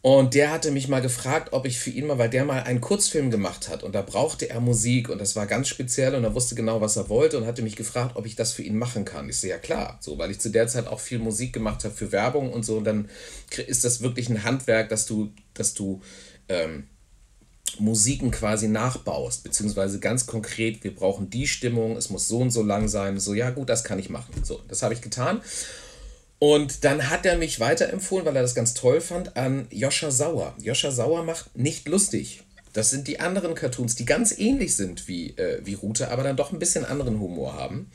[0.09, 2.81] Und der hatte mich mal gefragt, ob ich für ihn mal, weil der mal einen
[2.81, 6.35] Kurzfilm gemacht hat und da brauchte er Musik und das war ganz speziell und er
[6.35, 9.05] wusste genau, was er wollte und hatte mich gefragt, ob ich das für ihn machen
[9.05, 9.29] kann.
[9.29, 11.94] Ich so, ja klar, so, weil ich zu der Zeit auch viel Musik gemacht habe
[11.94, 13.11] für Werbung und so und dann
[13.66, 16.01] ist das wirklich ein Handwerk, dass du, dass du
[16.49, 16.88] ähm,
[17.79, 22.62] Musiken quasi nachbaust, beziehungsweise ganz konkret, wir brauchen die Stimmung, es muss so und so
[22.62, 24.33] lang sein, so, ja gut, das kann ich machen.
[24.42, 25.42] So, das habe ich getan.
[26.38, 30.55] Und dann hat er mich weiterempfohlen, weil er das ganz toll fand, an Joscha Sauer.
[30.62, 32.42] Joscha Sauer macht nicht lustig.
[32.72, 36.37] Das sind die anderen Cartoons, die ganz ähnlich sind wie, äh, wie Rute, aber dann
[36.37, 37.90] doch ein bisschen anderen Humor haben.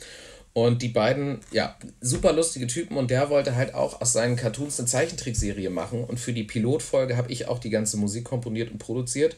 [0.52, 4.78] Und die beiden, ja, super lustige Typen und der wollte halt auch aus seinen Cartoons
[4.78, 6.04] eine Zeichentrickserie machen.
[6.04, 9.38] Und für die Pilotfolge habe ich auch die ganze Musik komponiert und produziert.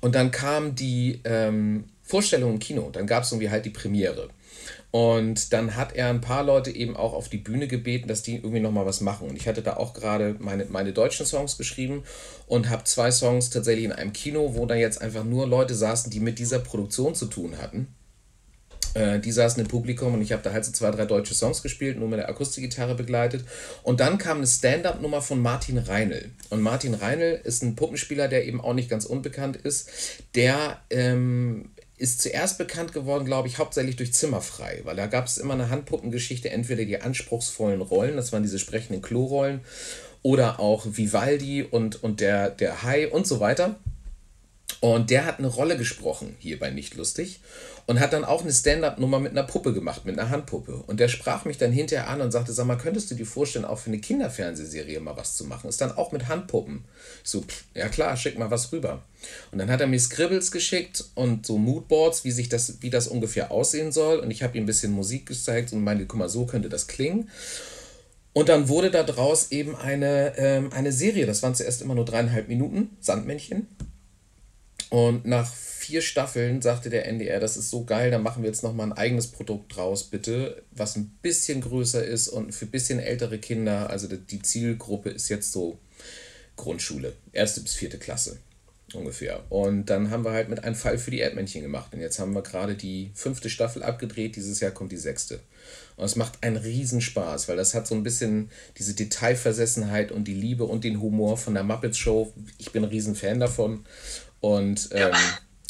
[0.00, 4.28] Und dann kam die ähm, Vorstellung im Kino, dann gab es irgendwie halt die Premiere.
[4.90, 8.36] Und dann hat er ein paar Leute eben auch auf die Bühne gebeten, dass die
[8.36, 9.28] irgendwie nochmal was machen.
[9.28, 12.02] Und ich hatte da auch gerade meine, meine deutschen Songs geschrieben
[12.46, 16.10] und habe zwei Songs tatsächlich in einem Kino, wo da jetzt einfach nur Leute saßen,
[16.10, 17.94] die mit dieser Produktion zu tun hatten.
[18.94, 21.62] Äh, die saßen im Publikum und ich habe da halt so zwei, drei deutsche Songs
[21.62, 23.44] gespielt, nur mit der Akustikgitarre begleitet.
[23.82, 26.30] Und dann kam eine Stand-up-Nummer von Martin Reinl.
[26.48, 29.90] Und Martin Reinl ist ein Puppenspieler, der eben auch nicht ganz unbekannt ist.
[30.34, 35.36] Der ähm, ist zuerst bekannt geworden, glaube ich, hauptsächlich durch Zimmerfrei, weil da gab es
[35.36, 39.60] immer eine Handpuppengeschichte, entweder die anspruchsvollen Rollen, das waren diese sprechenden Klorollen,
[40.22, 43.78] oder auch Vivaldi und, und der, der Hai und so weiter.
[44.80, 47.40] Und der hat eine Rolle gesprochen hier bei Nicht Lustig
[47.90, 50.76] und hat dann auch eine Stand-up-Nummer mit einer Puppe gemacht, mit einer Handpuppe.
[50.86, 53.64] Und der sprach mich dann hinterher an und sagte, sag mal, könntest du dir vorstellen,
[53.64, 55.68] auch für eine Kinderfernsehserie mal was zu machen?
[55.68, 56.84] Ist dann auch mit Handpuppen.
[57.24, 59.02] So, pff, ja klar, schick mal was rüber.
[59.50, 63.08] Und dann hat er mir Scribbles geschickt und so Moodboards, wie sich das, wie das
[63.08, 64.20] ungefähr aussehen soll.
[64.20, 66.86] Und ich habe ihm ein bisschen Musik gezeigt und meinte, guck mal, so könnte das
[66.86, 67.28] klingen.
[68.34, 71.26] Und dann wurde daraus eben eine, ähm, eine Serie.
[71.26, 73.66] Das waren zuerst immer nur dreieinhalb Minuten, Sandmännchen.
[74.90, 75.52] Und nach
[75.90, 78.92] vier Staffeln sagte der NDR, das ist so geil, dann machen wir jetzt nochmal ein
[78.92, 83.90] eigenes Produkt draus, bitte, was ein bisschen größer ist und für ein bisschen ältere Kinder.
[83.90, 85.80] Also die Zielgruppe ist jetzt so
[86.54, 88.38] Grundschule, erste bis vierte Klasse
[88.94, 89.42] ungefähr.
[89.50, 91.92] Und dann haben wir halt mit einem Fall für die Erdmännchen gemacht.
[91.92, 95.40] Und jetzt haben wir gerade die fünfte Staffel abgedreht, dieses Jahr kommt die sechste.
[95.96, 100.34] Und es macht einen Riesenspaß, weil das hat so ein bisschen diese Detailversessenheit und die
[100.34, 102.32] Liebe und den Humor von der Muppets Show.
[102.58, 103.84] Ich bin ein Riesenfan davon.
[104.40, 105.14] Und ähm,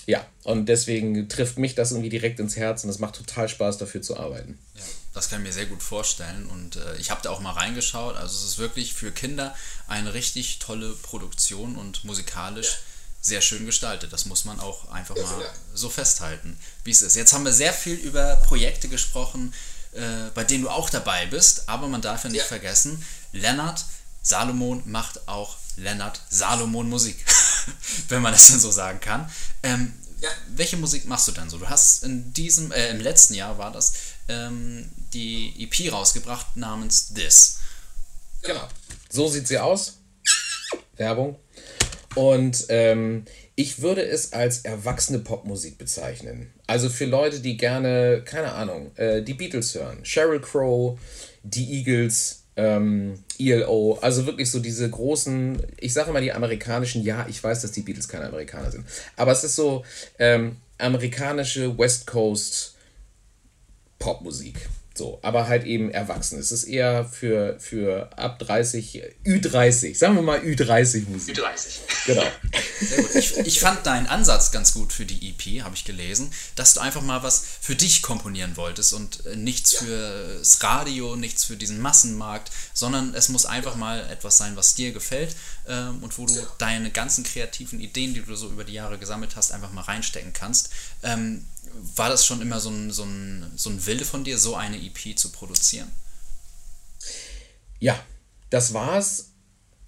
[0.06, 0.18] ja.
[0.20, 3.78] Ja, und deswegen trifft mich das irgendwie direkt ins Herz und es macht total Spaß,
[3.78, 4.58] dafür zu arbeiten.
[4.74, 4.82] Ja,
[5.14, 8.16] das kann ich mir sehr gut vorstellen und äh, ich habe da auch mal reingeschaut.
[8.16, 9.54] Also es ist wirklich für Kinder
[9.86, 12.78] eine richtig tolle Produktion und musikalisch ja.
[13.20, 14.12] sehr schön gestaltet.
[14.12, 17.16] Das muss man auch einfach mal so festhalten, wie es ist.
[17.16, 19.54] Jetzt haben wir sehr viel über Projekte gesprochen,
[19.92, 23.84] äh, bei denen du auch dabei bist, aber man darf ja nicht vergessen, Lennart
[24.22, 27.16] Salomon macht auch Lennart Salomon Musik,
[28.09, 29.30] wenn man das denn so sagen kann.
[29.62, 30.28] Ähm, ja.
[30.48, 31.59] Welche Musik machst du denn so?
[31.59, 33.94] Du hast in diesem, äh, im letzten Jahr war das,
[34.28, 37.59] ähm, die EP rausgebracht namens This.
[38.42, 38.68] Genau.
[39.09, 39.98] So sieht sie aus.
[40.96, 41.37] Werbung.
[42.14, 46.52] Und ähm, ich würde es als erwachsene Popmusik bezeichnen.
[46.66, 50.98] Also für Leute, die gerne, keine Ahnung, äh, die Beatles hören, Sheryl Crow,
[51.42, 57.27] die Eagles, ähm, ELO, also wirklich so diese großen, ich sage immer die amerikanischen, ja,
[57.27, 58.85] ich weiß, dass die Beatles keine Amerikaner sind,
[59.16, 59.83] aber es ist so
[60.18, 62.75] ähm, amerikanische West Coast
[63.99, 64.68] Popmusik.
[65.00, 66.38] So, aber halt eben erwachsen.
[66.38, 71.38] Es ist eher für, für ab 30, Ü30, sagen wir mal Ü30 Musik.
[71.38, 71.78] Ü30.
[72.04, 72.22] Genau.
[72.82, 73.14] Sehr gut.
[73.14, 76.80] Ich, ich fand deinen Ansatz ganz gut für die EP, habe ich gelesen, dass du
[76.80, 79.80] einfach mal was für dich komponieren wolltest und äh, nichts ja.
[79.80, 84.92] fürs Radio, nichts für diesen Massenmarkt, sondern es muss einfach mal etwas sein, was dir
[84.92, 85.34] gefällt
[85.66, 86.42] ähm, und wo du ja.
[86.58, 90.34] deine ganzen kreativen Ideen, die du so über die Jahre gesammelt hast, einfach mal reinstecken
[90.34, 90.68] kannst.
[91.02, 91.46] Ähm,
[91.96, 94.76] war das schon immer so ein, so, ein, so ein Wille von dir, so eine
[94.76, 95.90] EP zu produzieren?
[97.79, 97.98] Ja,
[98.50, 99.33] das war's.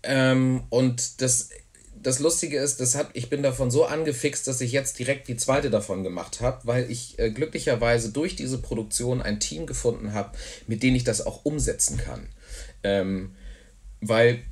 [0.03, 1.51] Ähm, und das,
[1.95, 5.37] das Lustige ist, das hat, ich bin davon so angefixt, dass ich jetzt direkt die
[5.37, 10.37] zweite davon gemacht habe, weil ich äh, glücklicherweise durch diese Produktion ein Team gefunden habe,
[10.67, 12.29] mit dem ich das auch umsetzen kann.
[12.83, 13.37] Ähm,
[14.01, 14.43] weil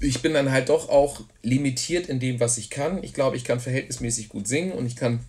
[0.00, 3.04] ich bin dann halt doch auch limitiert in dem, was ich kann.
[3.04, 5.20] Ich glaube, ich kann verhältnismäßig gut singen und ich kann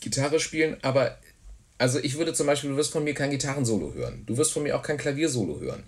[0.00, 1.18] Gitarre spielen, aber
[1.82, 4.22] also ich würde zum Beispiel, du wirst von mir kein Gitarrensolo hören.
[4.26, 5.82] Du wirst von mir auch kein Klaviersolo hören.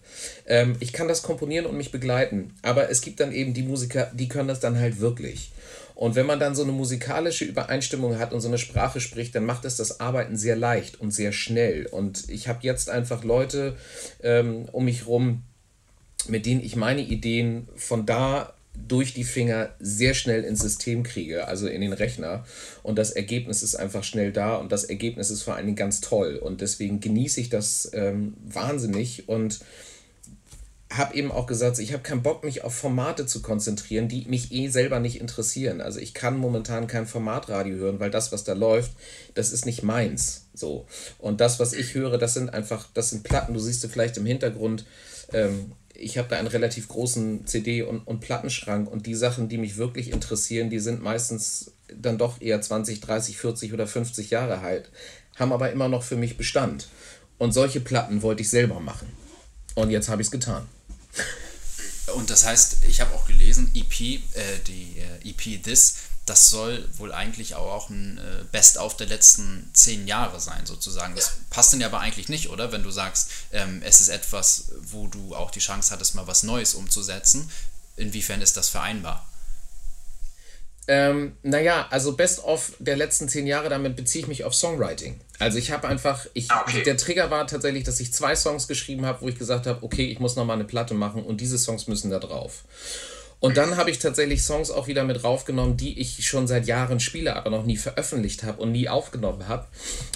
[0.44, 4.10] Ähm, ich kann das komponieren und mich begleiten, aber es gibt dann eben die Musiker,
[4.12, 5.52] die können das dann halt wirklich.
[5.94, 9.46] Und wenn man dann so eine musikalische Übereinstimmung hat und so eine Sprache spricht, dann
[9.46, 11.86] macht es das Arbeiten sehr leicht und sehr schnell.
[11.86, 13.76] Und ich habe jetzt einfach Leute
[14.20, 15.44] ähm, um mich rum,
[16.26, 21.48] mit denen ich meine Ideen von da durch die Finger sehr schnell ins System kriege,
[21.48, 22.44] also in den Rechner.
[22.82, 26.00] Und das Ergebnis ist einfach schnell da und das Ergebnis ist vor allen Dingen ganz
[26.00, 26.36] toll.
[26.36, 29.60] Und deswegen genieße ich das ähm, wahnsinnig und
[30.92, 34.52] habe eben auch gesagt, ich habe keinen Bock, mich auf Formate zu konzentrieren, die mich
[34.52, 35.80] eh selber nicht interessieren.
[35.80, 38.92] Also ich kann momentan kein Formatradio hören, weil das, was da läuft,
[39.34, 40.46] das ist nicht meins.
[40.54, 40.86] So.
[41.18, 44.16] Und das, was ich höre, das sind einfach, das sind Platten, du siehst du vielleicht
[44.18, 44.84] im Hintergrund,
[45.32, 49.58] ähm, ich habe da einen relativ großen CD- und, und Plattenschrank und die Sachen, die
[49.58, 54.58] mich wirklich interessieren, die sind meistens dann doch eher 20, 30, 40 oder 50 Jahre
[54.60, 54.90] alt,
[55.36, 56.88] haben aber immer noch für mich Bestand.
[57.38, 59.08] Und solche Platten wollte ich selber machen.
[59.74, 60.66] Und jetzt habe ich es getan.
[62.14, 64.20] Und das heißt, ich habe auch gelesen, EP, äh,
[64.66, 70.06] die äh, EP This, das soll wohl eigentlich auch ein äh, Best-of der letzten zehn
[70.06, 71.14] Jahre sein, sozusagen.
[71.14, 71.32] Das ja.
[71.50, 72.72] passt denn ja aber eigentlich nicht, oder?
[72.72, 76.42] Wenn du sagst, ähm, es ist etwas, wo du auch die Chance hattest, mal was
[76.42, 77.50] Neues umzusetzen.
[77.96, 79.26] Inwiefern ist das vereinbar?
[80.86, 85.18] Ähm, naja, also Best of der letzten zehn Jahre, damit beziehe ich mich auf Songwriting.
[85.38, 86.82] Also ich habe einfach, ich, ah, okay.
[86.82, 90.06] der Trigger war tatsächlich, dass ich zwei Songs geschrieben habe, wo ich gesagt habe, okay,
[90.06, 92.64] ich muss nochmal eine Platte machen und diese Songs müssen da drauf.
[93.44, 96.98] Und dann habe ich tatsächlich Songs auch wieder mit raufgenommen, die ich schon seit Jahren
[96.98, 99.66] spiele, aber noch nie veröffentlicht habe und nie aufgenommen habe.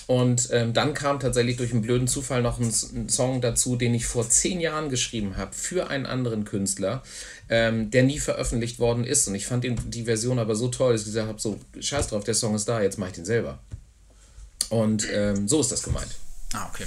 [0.06, 3.92] Und ähm, dann kam tatsächlich durch einen blöden Zufall noch ein, ein Song dazu, den
[3.92, 7.02] ich vor zehn Jahren geschrieben habe für einen anderen Künstler,
[7.50, 9.28] ähm, der nie veröffentlicht worden ist.
[9.28, 12.06] Und ich fand den, die Version aber so toll, dass ich gesagt habe, so, scheiß
[12.06, 13.58] drauf, der Song ist da, jetzt mache ich den selber.
[14.70, 16.14] Und ähm, so ist das gemeint.
[16.54, 16.86] Ah, okay.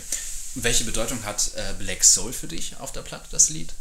[0.56, 3.76] Welche Bedeutung hat äh, Black Soul für dich auf der Platte, das Lied?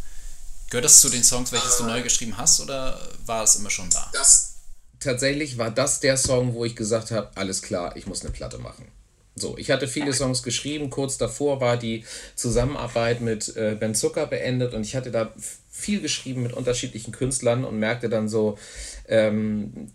[0.70, 3.90] Gehört das zu den Songs, welches du neu geschrieben hast, oder war es immer schon
[3.90, 4.08] da?
[4.12, 4.54] Das,
[5.00, 8.58] tatsächlich war das der Song, wo ich gesagt habe, alles klar, ich muss eine Platte
[8.58, 8.86] machen.
[9.34, 12.04] So, ich hatte viele Songs geschrieben, kurz davor war die
[12.36, 15.32] Zusammenarbeit mit äh, Ben Zucker beendet und ich hatte da
[15.70, 18.56] viel geschrieben mit unterschiedlichen Künstlern und merkte dann so,
[19.08, 19.90] ähm,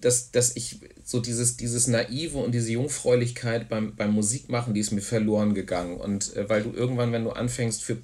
[0.00, 4.92] dass, dass ich so dieses, dieses Naive und diese Jungfräulichkeit beim, beim Musikmachen, die ist
[4.92, 5.96] mir verloren gegangen.
[5.96, 7.96] Und äh, weil du irgendwann, wenn du anfängst für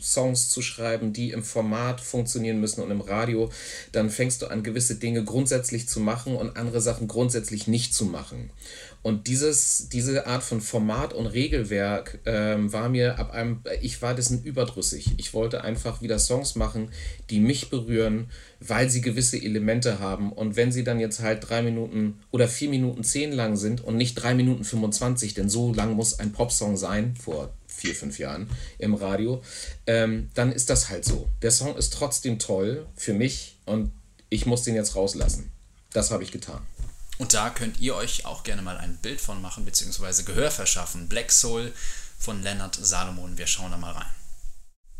[0.00, 3.50] Pop-Songs zu schreiben, die im Format funktionieren müssen und im Radio,
[3.92, 8.06] dann fängst du an, gewisse Dinge grundsätzlich zu machen und andere Sachen grundsätzlich nicht zu
[8.06, 8.50] machen.
[9.02, 14.14] Und dieses, diese Art von Format und Regelwerk ähm, war mir ab einem, ich war
[14.14, 15.14] dessen überdrüssig.
[15.16, 16.90] Ich wollte einfach wieder Songs machen,
[17.30, 18.28] die mich berühren,
[18.60, 20.32] weil sie gewisse Elemente haben.
[20.32, 23.96] Und wenn sie dann jetzt halt drei Minuten oder vier Minuten zehn lang sind und
[23.96, 28.50] nicht drei Minuten 25, denn so lang muss ein Popsong sein, vor vier, fünf Jahren
[28.78, 29.42] im Radio,
[29.86, 31.28] ähm, dann ist das halt so.
[31.42, 33.92] Der Song ist trotzdem toll für mich und
[34.28, 35.50] ich muss den jetzt rauslassen.
[35.92, 36.60] Das habe ich getan.
[37.18, 41.08] Und da könnt ihr euch auch gerne mal ein Bild von machen, beziehungsweise Gehör verschaffen.
[41.08, 41.72] Black Soul
[42.18, 43.36] von Lennart Salomon.
[43.36, 44.10] Wir schauen da mal rein.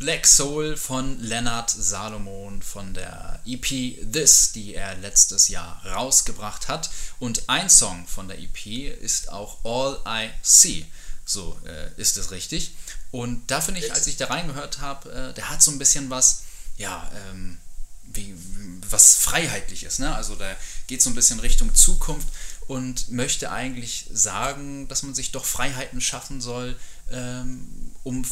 [0.00, 6.90] Black Soul von Lennart Salomon von der EP This, die er letztes Jahr rausgebracht hat.
[7.18, 8.66] Und ein Song von der EP
[9.00, 10.87] ist auch All I See.
[11.30, 12.74] So äh, ist es richtig.
[13.12, 16.10] Und da finde ich, als ich da reingehört habe, äh, der hat so ein bisschen
[16.10, 16.42] was,
[16.76, 17.58] ja, ähm,
[18.02, 18.34] wie,
[18.88, 20.00] was Freiheitliches.
[20.00, 20.12] Ne?
[20.12, 20.56] Also da
[20.88, 22.26] geht so ein bisschen Richtung Zukunft
[22.66, 26.76] und möchte eigentlich sagen, dass man sich doch Freiheiten schaffen soll,
[27.12, 28.24] ähm, um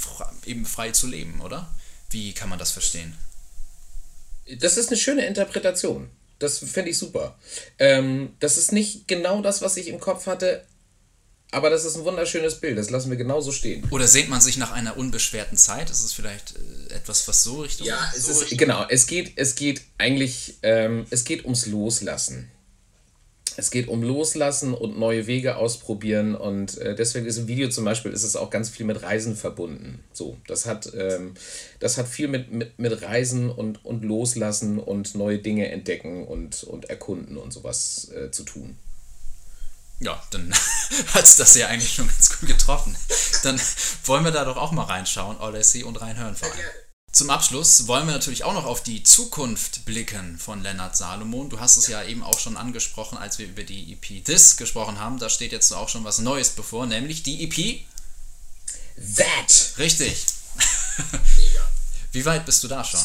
[0.44, 1.72] eben frei zu leben, oder?
[2.11, 3.16] Wie kann man das verstehen?
[4.58, 6.11] Das ist eine schöne Interpretation.
[6.40, 7.38] Das fände ich super.
[7.78, 10.64] Ähm, das ist nicht genau das, was ich im Kopf hatte,
[11.50, 13.87] aber das ist ein wunderschönes Bild, das lassen wir genauso stehen.
[13.90, 15.90] Oder sehnt man sich nach einer unbeschwerten Zeit?
[15.90, 17.87] Ist es vielleicht äh, etwas, was so Richtung.
[17.87, 18.84] Ja, es so ist, Richtung genau.
[18.88, 22.50] Es geht, es geht eigentlich, ähm, es geht ums Loslassen.
[23.56, 27.84] Es geht um Loslassen und neue Wege ausprobieren und äh, deswegen ist im Video zum
[27.84, 30.04] Beispiel ist es auch ganz viel mit Reisen verbunden.
[30.12, 31.34] So, das hat, ähm,
[31.80, 36.62] das hat viel mit, mit, mit Reisen und, und Loslassen und neue Dinge entdecken und,
[36.62, 38.76] und erkunden und sowas äh, zu tun.
[40.00, 40.54] Ja, dann
[41.14, 42.96] hat es das ja eigentlich schon ganz gut getroffen.
[43.42, 43.61] Dann
[44.04, 46.61] wollen wir da doch auch mal reinschauen, All I See und reinhören vor allem.
[47.11, 51.48] Zum Abschluss wollen wir natürlich auch noch auf die Zukunft blicken von Lennart Salomon.
[51.48, 55.00] Du hast es ja eben auch schon angesprochen, als wir über die EP This gesprochen
[55.00, 55.18] haben.
[55.18, 57.82] Da steht jetzt auch schon was Neues bevor, nämlich die EP
[59.16, 59.78] That.
[59.78, 60.26] Richtig.
[62.12, 63.00] Wie weit bist du da schon?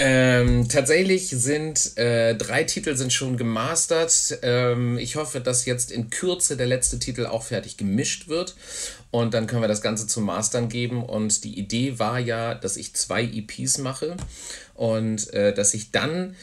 [0.00, 4.38] Ähm, tatsächlich sind äh, drei Titel sind schon gemastert.
[4.42, 8.54] Ähm, ich hoffe, dass jetzt in Kürze der letzte Titel auch fertig gemischt wird.
[9.10, 11.02] Und dann können wir das Ganze zum Mastern geben.
[11.04, 14.16] Und die Idee war ja, dass ich zwei EPs mache
[14.74, 16.36] und äh, dass ich dann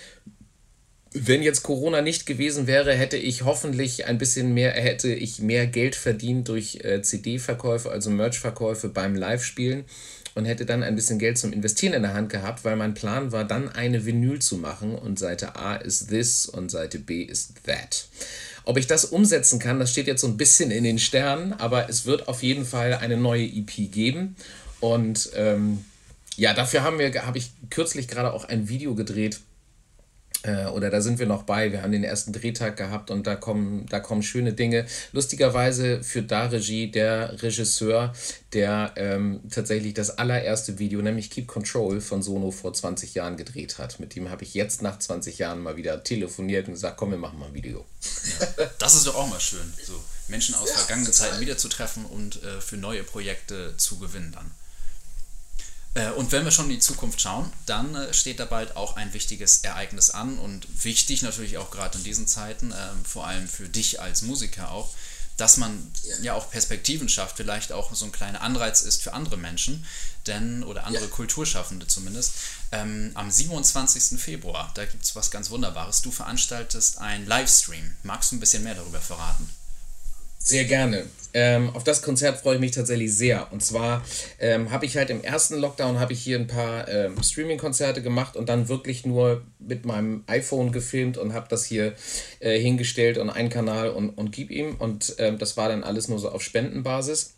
[1.17, 5.65] wenn jetzt Corona nicht gewesen wäre, hätte ich hoffentlich ein bisschen mehr, hätte ich mehr
[5.65, 9.85] Geld verdient durch äh, CD-Verkäufe, also Merch-Verkäufe beim Live-Spielen
[10.35, 13.31] und hätte dann ein bisschen Geld zum Investieren in der Hand gehabt, weil mein Plan
[13.31, 17.63] war, dann eine Vinyl zu machen und Seite A ist this und Seite B ist
[17.65, 18.05] that.
[18.65, 21.89] Ob ich das umsetzen kann, das steht jetzt so ein bisschen in den Sternen, aber
[21.89, 24.35] es wird auf jeden Fall eine neue EP geben
[24.81, 25.85] und ähm,
[26.35, 29.39] ja, dafür haben wir, habe ich kürzlich gerade auch ein Video gedreht
[30.45, 31.71] äh, oder da sind wir noch bei.
[31.71, 34.85] Wir haben den ersten Drehtag gehabt und da kommen, da kommen schöne Dinge.
[35.11, 38.13] Lustigerweise führt da Regie der Regisseur,
[38.53, 43.79] der ähm, tatsächlich das allererste Video, nämlich Keep Control von Sono vor 20 Jahren gedreht
[43.79, 43.99] hat.
[43.99, 47.17] Mit dem habe ich jetzt nach 20 Jahren mal wieder telefoniert und gesagt, komm, wir
[47.17, 47.85] machen mal ein Video.
[48.39, 49.93] Ja, das ist doch auch mal schön, so
[50.27, 54.51] Menschen aus vergangenen Zeiten wiederzutreffen und äh, für neue Projekte zu gewinnen dann.
[55.95, 58.97] Äh, und wenn wir schon in die Zukunft schauen, dann äh, steht da bald auch
[58.97, 63.47] ein wichtiges Ereignis an und wichtig natürlich auch gerade in diesen Zeiten, ähm, vor allem
[63.47, 64.93] für dich als Musiker auch,
[65.37, 65.91] dass man
[66.21, 69.85] ja auch Perspektiven schafft, vielleicht auch so ein kleiner Anreiz ist für andere Menschen,
[70.27, 71.09] denn, oder andere ja.
[71.09, 72.33] Kulturschaffende zumindest.
[72.71, 74.19] Ähm, am 27.
[74.19, 76.01] Februar, da gibt es was ganz Wunderbares.
[76.01, 77.97] Du veranstaltest einen Livestream.
[78.03, 79.49] Magst du ein bisschen mehr darüber verraten?
[80.39, 81.09] Sehr gerne.
[81.35, 83.51] Ähm, auf das Konzert freue ich mich tatsächlich sehr.
[83.51, 84.05] Und zwar
[84.39, 88.37] ähm, habe ich halt im ersten Lockdown habe ich hier ein paar ähm, Streaming-Konzerte gemacht
[88.37, 91.93] und dann wirklich nur mit meinem iPhone gefilmt und habe das hier
[92.39, 94.75] äh, hingestellt und einen Kanal und, und gib ihm.
[94.79, 97.35] Und ähm, das war dann alles nur so auf Spendenbasis.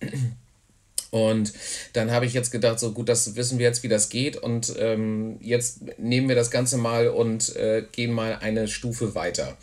[1.10, 1.54] Und
[1.94, 4.38] dann habe ich jetzt gedacht, so gut, das wissen wir jetzt, wie das geht.
[4.38, 9.58] Und ähm, jetzt nehmen wir das Ganze mal und äh, gehen mal eine Stufe weiter.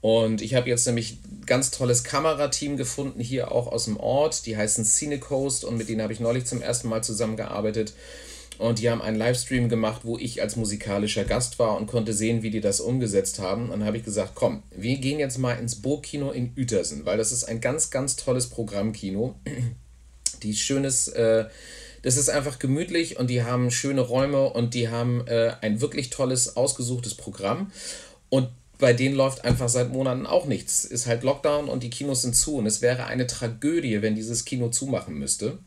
[0.00, 4.46] Und ich habe jetzt nämlich ganz tolles Kamerateam gefunden, hier auch aus dem Ort.
[4.46, 7.94] Die heißen Cinecoast und mit denen habe ich neulich zum ersten Mal zusammengearbeitet.
[8.58, 12.42] Und die haben einen Livestream gemacht, wo ich als musikalischer Gast war und konnte sehen,
[12.42, 13.64] wie die das umgesetzt haben.
[13.64, 17.18] Und dann habe ich gesagt, komm, wir gehen jetzt mal ins Burgkino in Uetersen, weil
[17.18, 19.36] das ist ein ganz, ganz tolles Programmkino.
[20.42, 21.46] Die schönes, äh,
[22.02, 26.10] das ist einfach gemütlich und die haben schöne Räume und die haben äh, ein wirklich
[26.10, 27.72] tolles, ausgesuchtes Programm.
[28.28, 28.48] Und
[28.78, 30.84] bei denen läuft einfach seit Monaten auch nichts.
[30.84, 32.56] Ist halt Lockdown und die Kinos sind zu.
[32.56, 35.58] Und es wäre eine Tragödie, wenn dieses Kino zumachen müsste.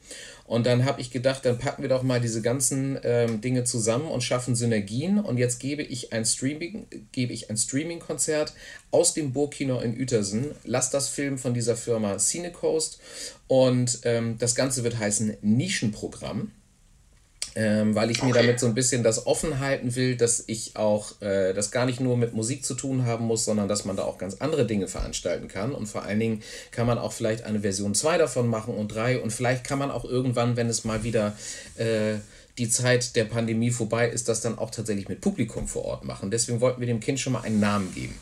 [0.46, 4.08] Und dann habe ich gedacht, dann packen wir doch mal diese ganzen ähm, Dinge zusammen
[4.08, 5.20] und schaffen Synergien.
[5.20, 8.54] Und jetzt gebe ich ein Streaming, gebe ich ein Streaming-Konzert
[8.92, 10.52] aus dem Burgkino in Uetersen.
[10.64, 13.00] Lass das Film von dieser Firma Cinecoast.
[13.48, 16.52] Und ähm, das Ganze wird heißen Nischenprogramm
[17.56, 18.28] ähm, weil ich okay.
[18.28, 21.86] mir damit so ein bisschen das offen halten will, dass ich auch äh, das gar
[21.86, 24.66] nicht nur mit Musik zu tun haben muss, sondern dass man da auch ganz andere
[24.66, 25.74] Dinge veranstalten kann.
[25.74, 29.20] Und vor allen Dingen kann man auch vielleicht eine Version 2 davon machen und 3
[29.20, 31.36] und vielleicht kann man auch irgendwann, wenn es mal wieder
[31.76, 32.16] äh,
[32.58, 36.32] die Zeit der Pandemie vorbei ist, das dann auch tatsächlich mit Publikum vor Ort machen.
[36.32, 38.16] Deswegen wollten wir dem Kind schon mal einen Namen geben.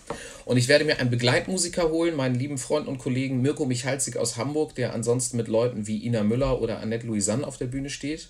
[0.45, 4.37] Und ich werde mir einen Begleitmusiker holen, meinen lieben Freund und Kollegen Mirko Michalzig aus
[4.37, 8.29] Hamburg, der ansonsten mit Leuten wie Ina Müller oder Annette Louisanne auf der Bühne steht.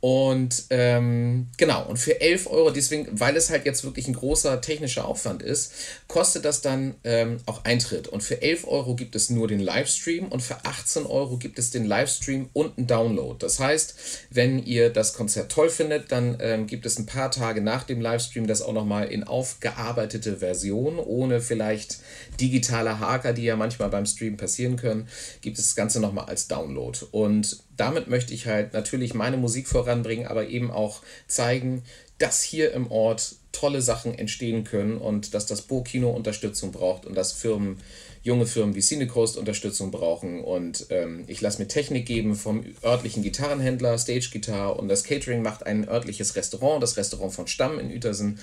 [0.00, 4.62] Und ähm, genau, und für 11 Euro, deswegen, weil es halt jetzt wirklich ein großer
[4.62, 5.72] technischer Aufwand ist,
[6.08, 8.08] kostet das dann ähm, auch Eintritt.
[8.08, 11.70] Und für 11 Euro gibt es nur den Livestream und für 18 Euro gibt es
[11.70, 13.36] den Livestream und einen Download.
[13.38, 13.94] Das heißt,
[14.30, 18.00] wenn ihr das Konzert toll findet, dann ähm, gibt es ein paar Tage nach dem
[18.00, 21.98] Livestream das auch nochmal in aufgearbeitete Version, ohne vielleicht
[22.40, 25.08] digitale Haker, die ja manchmal beim Stream passieren können,
[25.42, 26.98] gibt es das Ganze nochmal als Download.
[27.10, 31.82] Und damit möchte ich halt natürlich meine Musik voranbringen, aber eben auch zeigen,
[32.18, 37.14] dass hier im Ort tolle Sachen entstehen können und dass das Burgkino Unterstützung braucht und
[37.14, 37.78] dass Firmen,
[38.22, 40.44] junge Firmen wie Cinecoast Unterstützung brauchen.
[40.44, 45.40] Und ähm, ich lasse mir Technik geben vom örtlichen Gitarrenhändler, Stage Guitar und das Catering
[45.40, 48.38] macht ein örtliches Restaurant, das Restaurant von Stamm in Uetersen.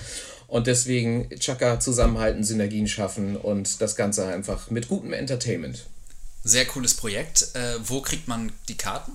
[0.48, 5.86] Und deswegen Chaka zusammenhalten, Synergien schaffen und das Ganze einfach mit gutem Entertainment.
[6.44, 7.50] Sehr cooles Projekt.
[7.54, 9.12] Äh, wo kriegt man die Karten?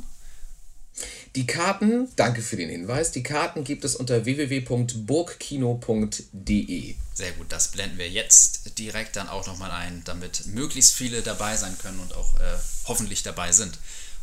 [1.34, 6.94] Die Karten, danke für den Hinweis, die Karten gibt es unter www.burgkino.de.
[7.14, 11.56] Sehr gut, das blenden wir jetzt direkt dann auch nochmal ein, damit möglichst viele dabei
[11.56, 13.78] sein können und auch äh, hoffentlich dabei sind.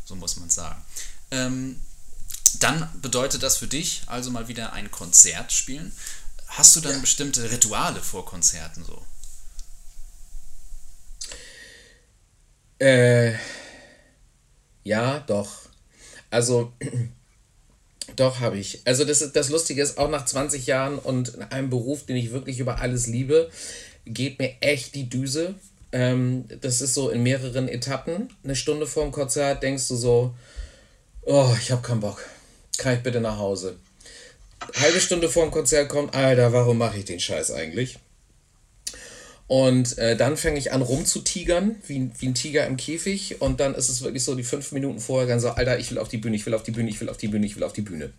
[0.06, 0.80] So muss man sagen.
[1.32, 1.82] Ähm,
[2.60, 5.92] dann bedeutet das für dich also mal wieder ein Konzert spielen.
[6.48, 7.00] Hast du dann ja.
[7.00, 9.06] bestimmte Rituale vor Konzerten so?
[12.80, 13.36] Äh,
[14.84, 15.69] ja, doch.
[16.30, 16.74] Also,
[18.16, 18.82] doch habe ich.
[18.86, 22.60] Also das, das Lustige ist, auch nach 20 Jahren und einem Beruf, den ich wirklich
[22.60, 23.50] über alles liebe,
[24.06, 25.56] geht mir echt die Düse.
[25.92, 28.30] Ähm, das ist so in mehreren Etappen.
[28.44, 30.36] Eine Stunde vor dem Konzert denkst du so,
[31.24, 32.24] oh, ich habe keinen Bock.
[32.78, 33.78] Kann ich bitte nach Hause?
[34.76, 38.00] Halbe Stunde vor dem Konzert kommt, Alter, warum mache ich den Scheiß eigentlich?
[39.50, 43.42] Und äh, dann fange ich an rumzutigern, wie, wie ein Tiger im Käfig.
[43.42, 45.98] Und dann ist es wirklich so, die fünf Minuten vorher dann so, Alter, ich will
[45.98, 47.64] auf die Bühne, ich will auf die Bühne, ich will auf die Bühne, ich will
[47.64, 48.14] auf die Bühne.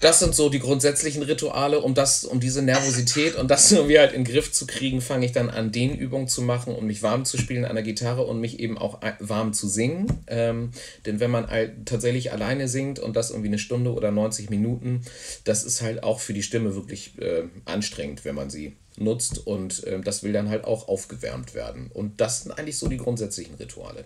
[0.00, 4.14] Das sind so die grundsätzlichen Rituale, um das, um diese Nervosität und das irgendwie halt
[4.14, 7.02] in den Griff zu kriegen, fange ich dann an, den Übungen zu machen, um mich
[7.02, 10.06] warm zu spielen an der Gitarre und mich eben auch warm zu singen.
[10.28, 10.70] Ähm,
[11.04, 15.02] denn wenn man halt tatsächlich alleine singt und das irgendwie eine Stunde oder 90 Minuten,
[15.44, 19.84] das ist halt auch für die Stimme wirklich äh, anstrengend, wenn man sie nutzt und
[19.84, 21.90] äh, das will dann halt auch aufgewärmt werden.
[21.92, 24.04] Und das sind eigentlich so die grundsätzlichen Rituale.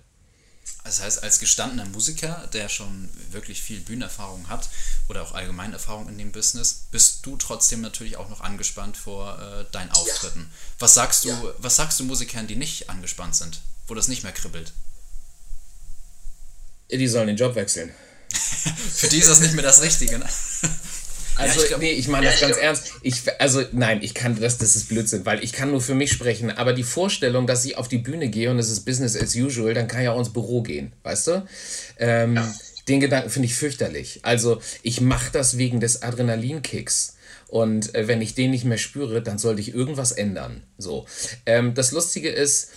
[0.85, 4.69] Das heißt, als gestandener Musiker, der schon wirklich viel Bühnenerfahrung hat
[5.09, 9.39] oder auch allgemeine Erfahrung in dem Business, bist du trotzdem natürlich auch noch angespannt vor
[9.41, 10.41] äh, deinen Auftritten.
[10.41, 10.47] Ja.
[10.79, 11.55] Was sagst du, ja.
[11.59, 14.73] was sagst du Musikern, die nicht angespannt sind, wo das nicht mehr kribbelt?
[16.91, 17.93] Die sollen den Job wechseln.
[18.95, 20.29] Für die ist das nicht mehr das Richtige, ne?
[21.37, 22.93] Also, ja, ich nee, ich meine das ganz ernst.
[23.03, 26.13] Ich, also, nein, ich kann das, das ist Blödsinn, weil ich kann nur für mich
[26.13, 26.51] sprechen.
[26.51, 29.75] Aber die Vorstellung, dass ich auf die Bühne gehe und es ist Business as usual,
[29.75, 31.47] dann kann ich auch ins Büro gehen, weißt du?
[31.99, 32.55] Ähm, ja.
[32.89, 34.21] Den Gedanken finde ich fürchterlich.
[34.23, 37.17] Also, ich mache das wegen des Adrenalinkicks.
[37.49, 40.63] Und äh, wenn ich den nicht mehr spüre, dann sollte ich irgendwas ändern.
[40.79, 41.07] So.
[41.45, 42.71] Ähm, das Lustige ist,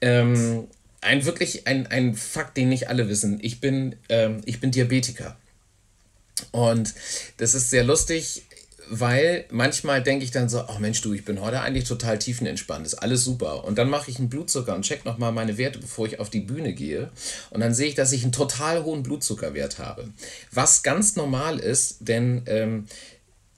[0.00, 0.66] ähm,
[1.00, 3.38] ein wirklich ein, ein Fakt, den nicht alle wissen.
[3.42, 5.36] Ich bin, ähm, ich bin Diabetiker.
[6.52, 6.94] Und
[7.38, 8.42] das ist sehr lustig,
[8.90, 12.84] weil manchmal denke ich dann so, ach Mensch, du, ich bin heute eigentlich total tiefenentspannt,
[12.84, 13.64] ist alles super.
[13.64, 16.40] Und dann mache ich einen Blutzucker und check nochmal meine Werte, bevor ich auf die
[16.40, 17.10] Bühne gehe.
[17.50, 20.08] Und dann sehe ich, dass ich einen total hohen Blutzuckerwert habe.
[20.50, 22.86] Was ganz normal ist, denn ähm,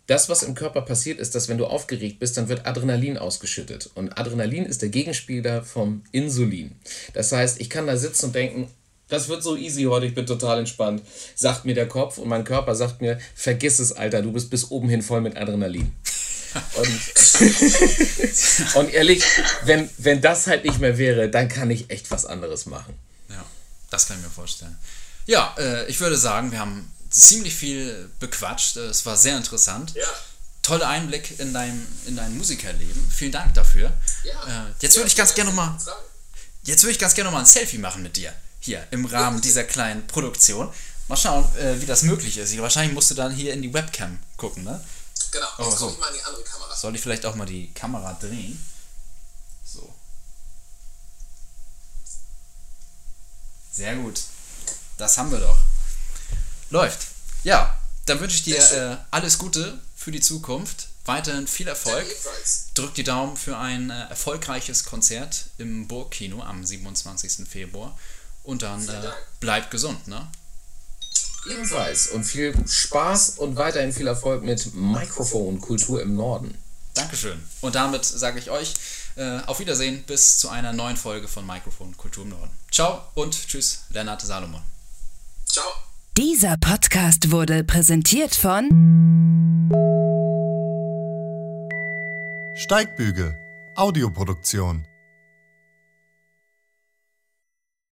[0.07, 3.91] das, was im Körper passiert, ist, dass wenn du aufgeregt bist, dann wird Adrenalin ausgeschüttet.
[3.95, 6.73] Und Adrenalin ist der Gegenspieler vom Insulin.
[7.15, 8.69] Das heißt, ich kann da sitzen und denken,
[9.13, 11.03] das wird so easy heute, ich bin total entspannt,
[11.35, 14.71] sagt mir der Kopf und mein Körper sagt mir, vergiss es, Alter, du bist bis
[14.71, 15.95] oben hin voll mit Adrenalin.
[16.75, 16.85] Und,
[18.75, 19.25] und ehrlich,
[19.65, 22.93] wenn, wenn das halt nicht mehr wäre, dann kann ich echt was anderes machen.
[23.31, 23.43] Ja,
[23.89, 24.77] das kann ich mir vorstellen.
[25.25, 28.77] Ja, äh, ich würde sagen, wir haben ziemlich viel bequatscht.
[28.77, 29.95] Es war sehr interessant.
[29.95, 30.05] Ja.
[30.61, 33.11] Toller Einblick in dein, in dein Musikerleben.
[33.11, 33.91] Vielen Dank dafür.
[34.23, 34.67] Ja.
[34.67, 35.79] Äh, jetzt würde ich ganz gerne mal.
[36.65, 39.41] Jetzt würde ich ganz gerne noch mal ein Selfie machen mit dir hier im Rahmen
[39.41, 40.73] dieser kleinen Produktion.
[41.09, 42.57] Mal schauen, äh, wie das möglich ist.
[42.59, 44.83] Wahrscheinlich musst du dann hier in die Webcam gucken, ne?
[45.33, 45.91] Genau, oh, jetzt so.
[45.91, 46.77] ich mal in die andere Kamera.
[46.77, 48.65] Soll ich vielleicht auch mal die Kamera drehen?
[49.65, 49.93] So.
[53.73, 54.23] Sehr gut.
[54.97, 55.59] Das haben wir doch.
[56.71, 57.09] Läuft.
[57.43, 60.89] Ja, dann wünsche ich dir äh, alles Gute für die Zukunft.
[61.05, 62.07] Weiterhin viel Erfolg.
[62.75, 67.49] Drück die Daumen für ein äh, erfolgreiches Konzert im Burgkino am 27.
[67.49, 67.99] Februar.
[68.43, 70.27] Und dann äh, bleibt gesund, ne?
[71.51, 72.09] Ebenfalls.
[72.09, 76.57] Und viel Spaß und weiterhin viel Erfolg mit Mikrofon Kultur im Norden.
[76.95, 77.43] Dankeschön.
[77.61, 78.75] Und damit sage ich euch
[79.17, 82.51] äh, auf Wiedersehen bis zu einer neuen Folge von Mikrofon Kultur im Norden.
[82.71, 84.63] Ciao und tschüss, Lennart Salomon.
[85.47, 85.67] Ciao.
[86.17, 88.69] Dieser Podcast wurde präsentiert von
[92.55, 93.35] Steigbügel,
[93.75, 94.87] Audioproduktion.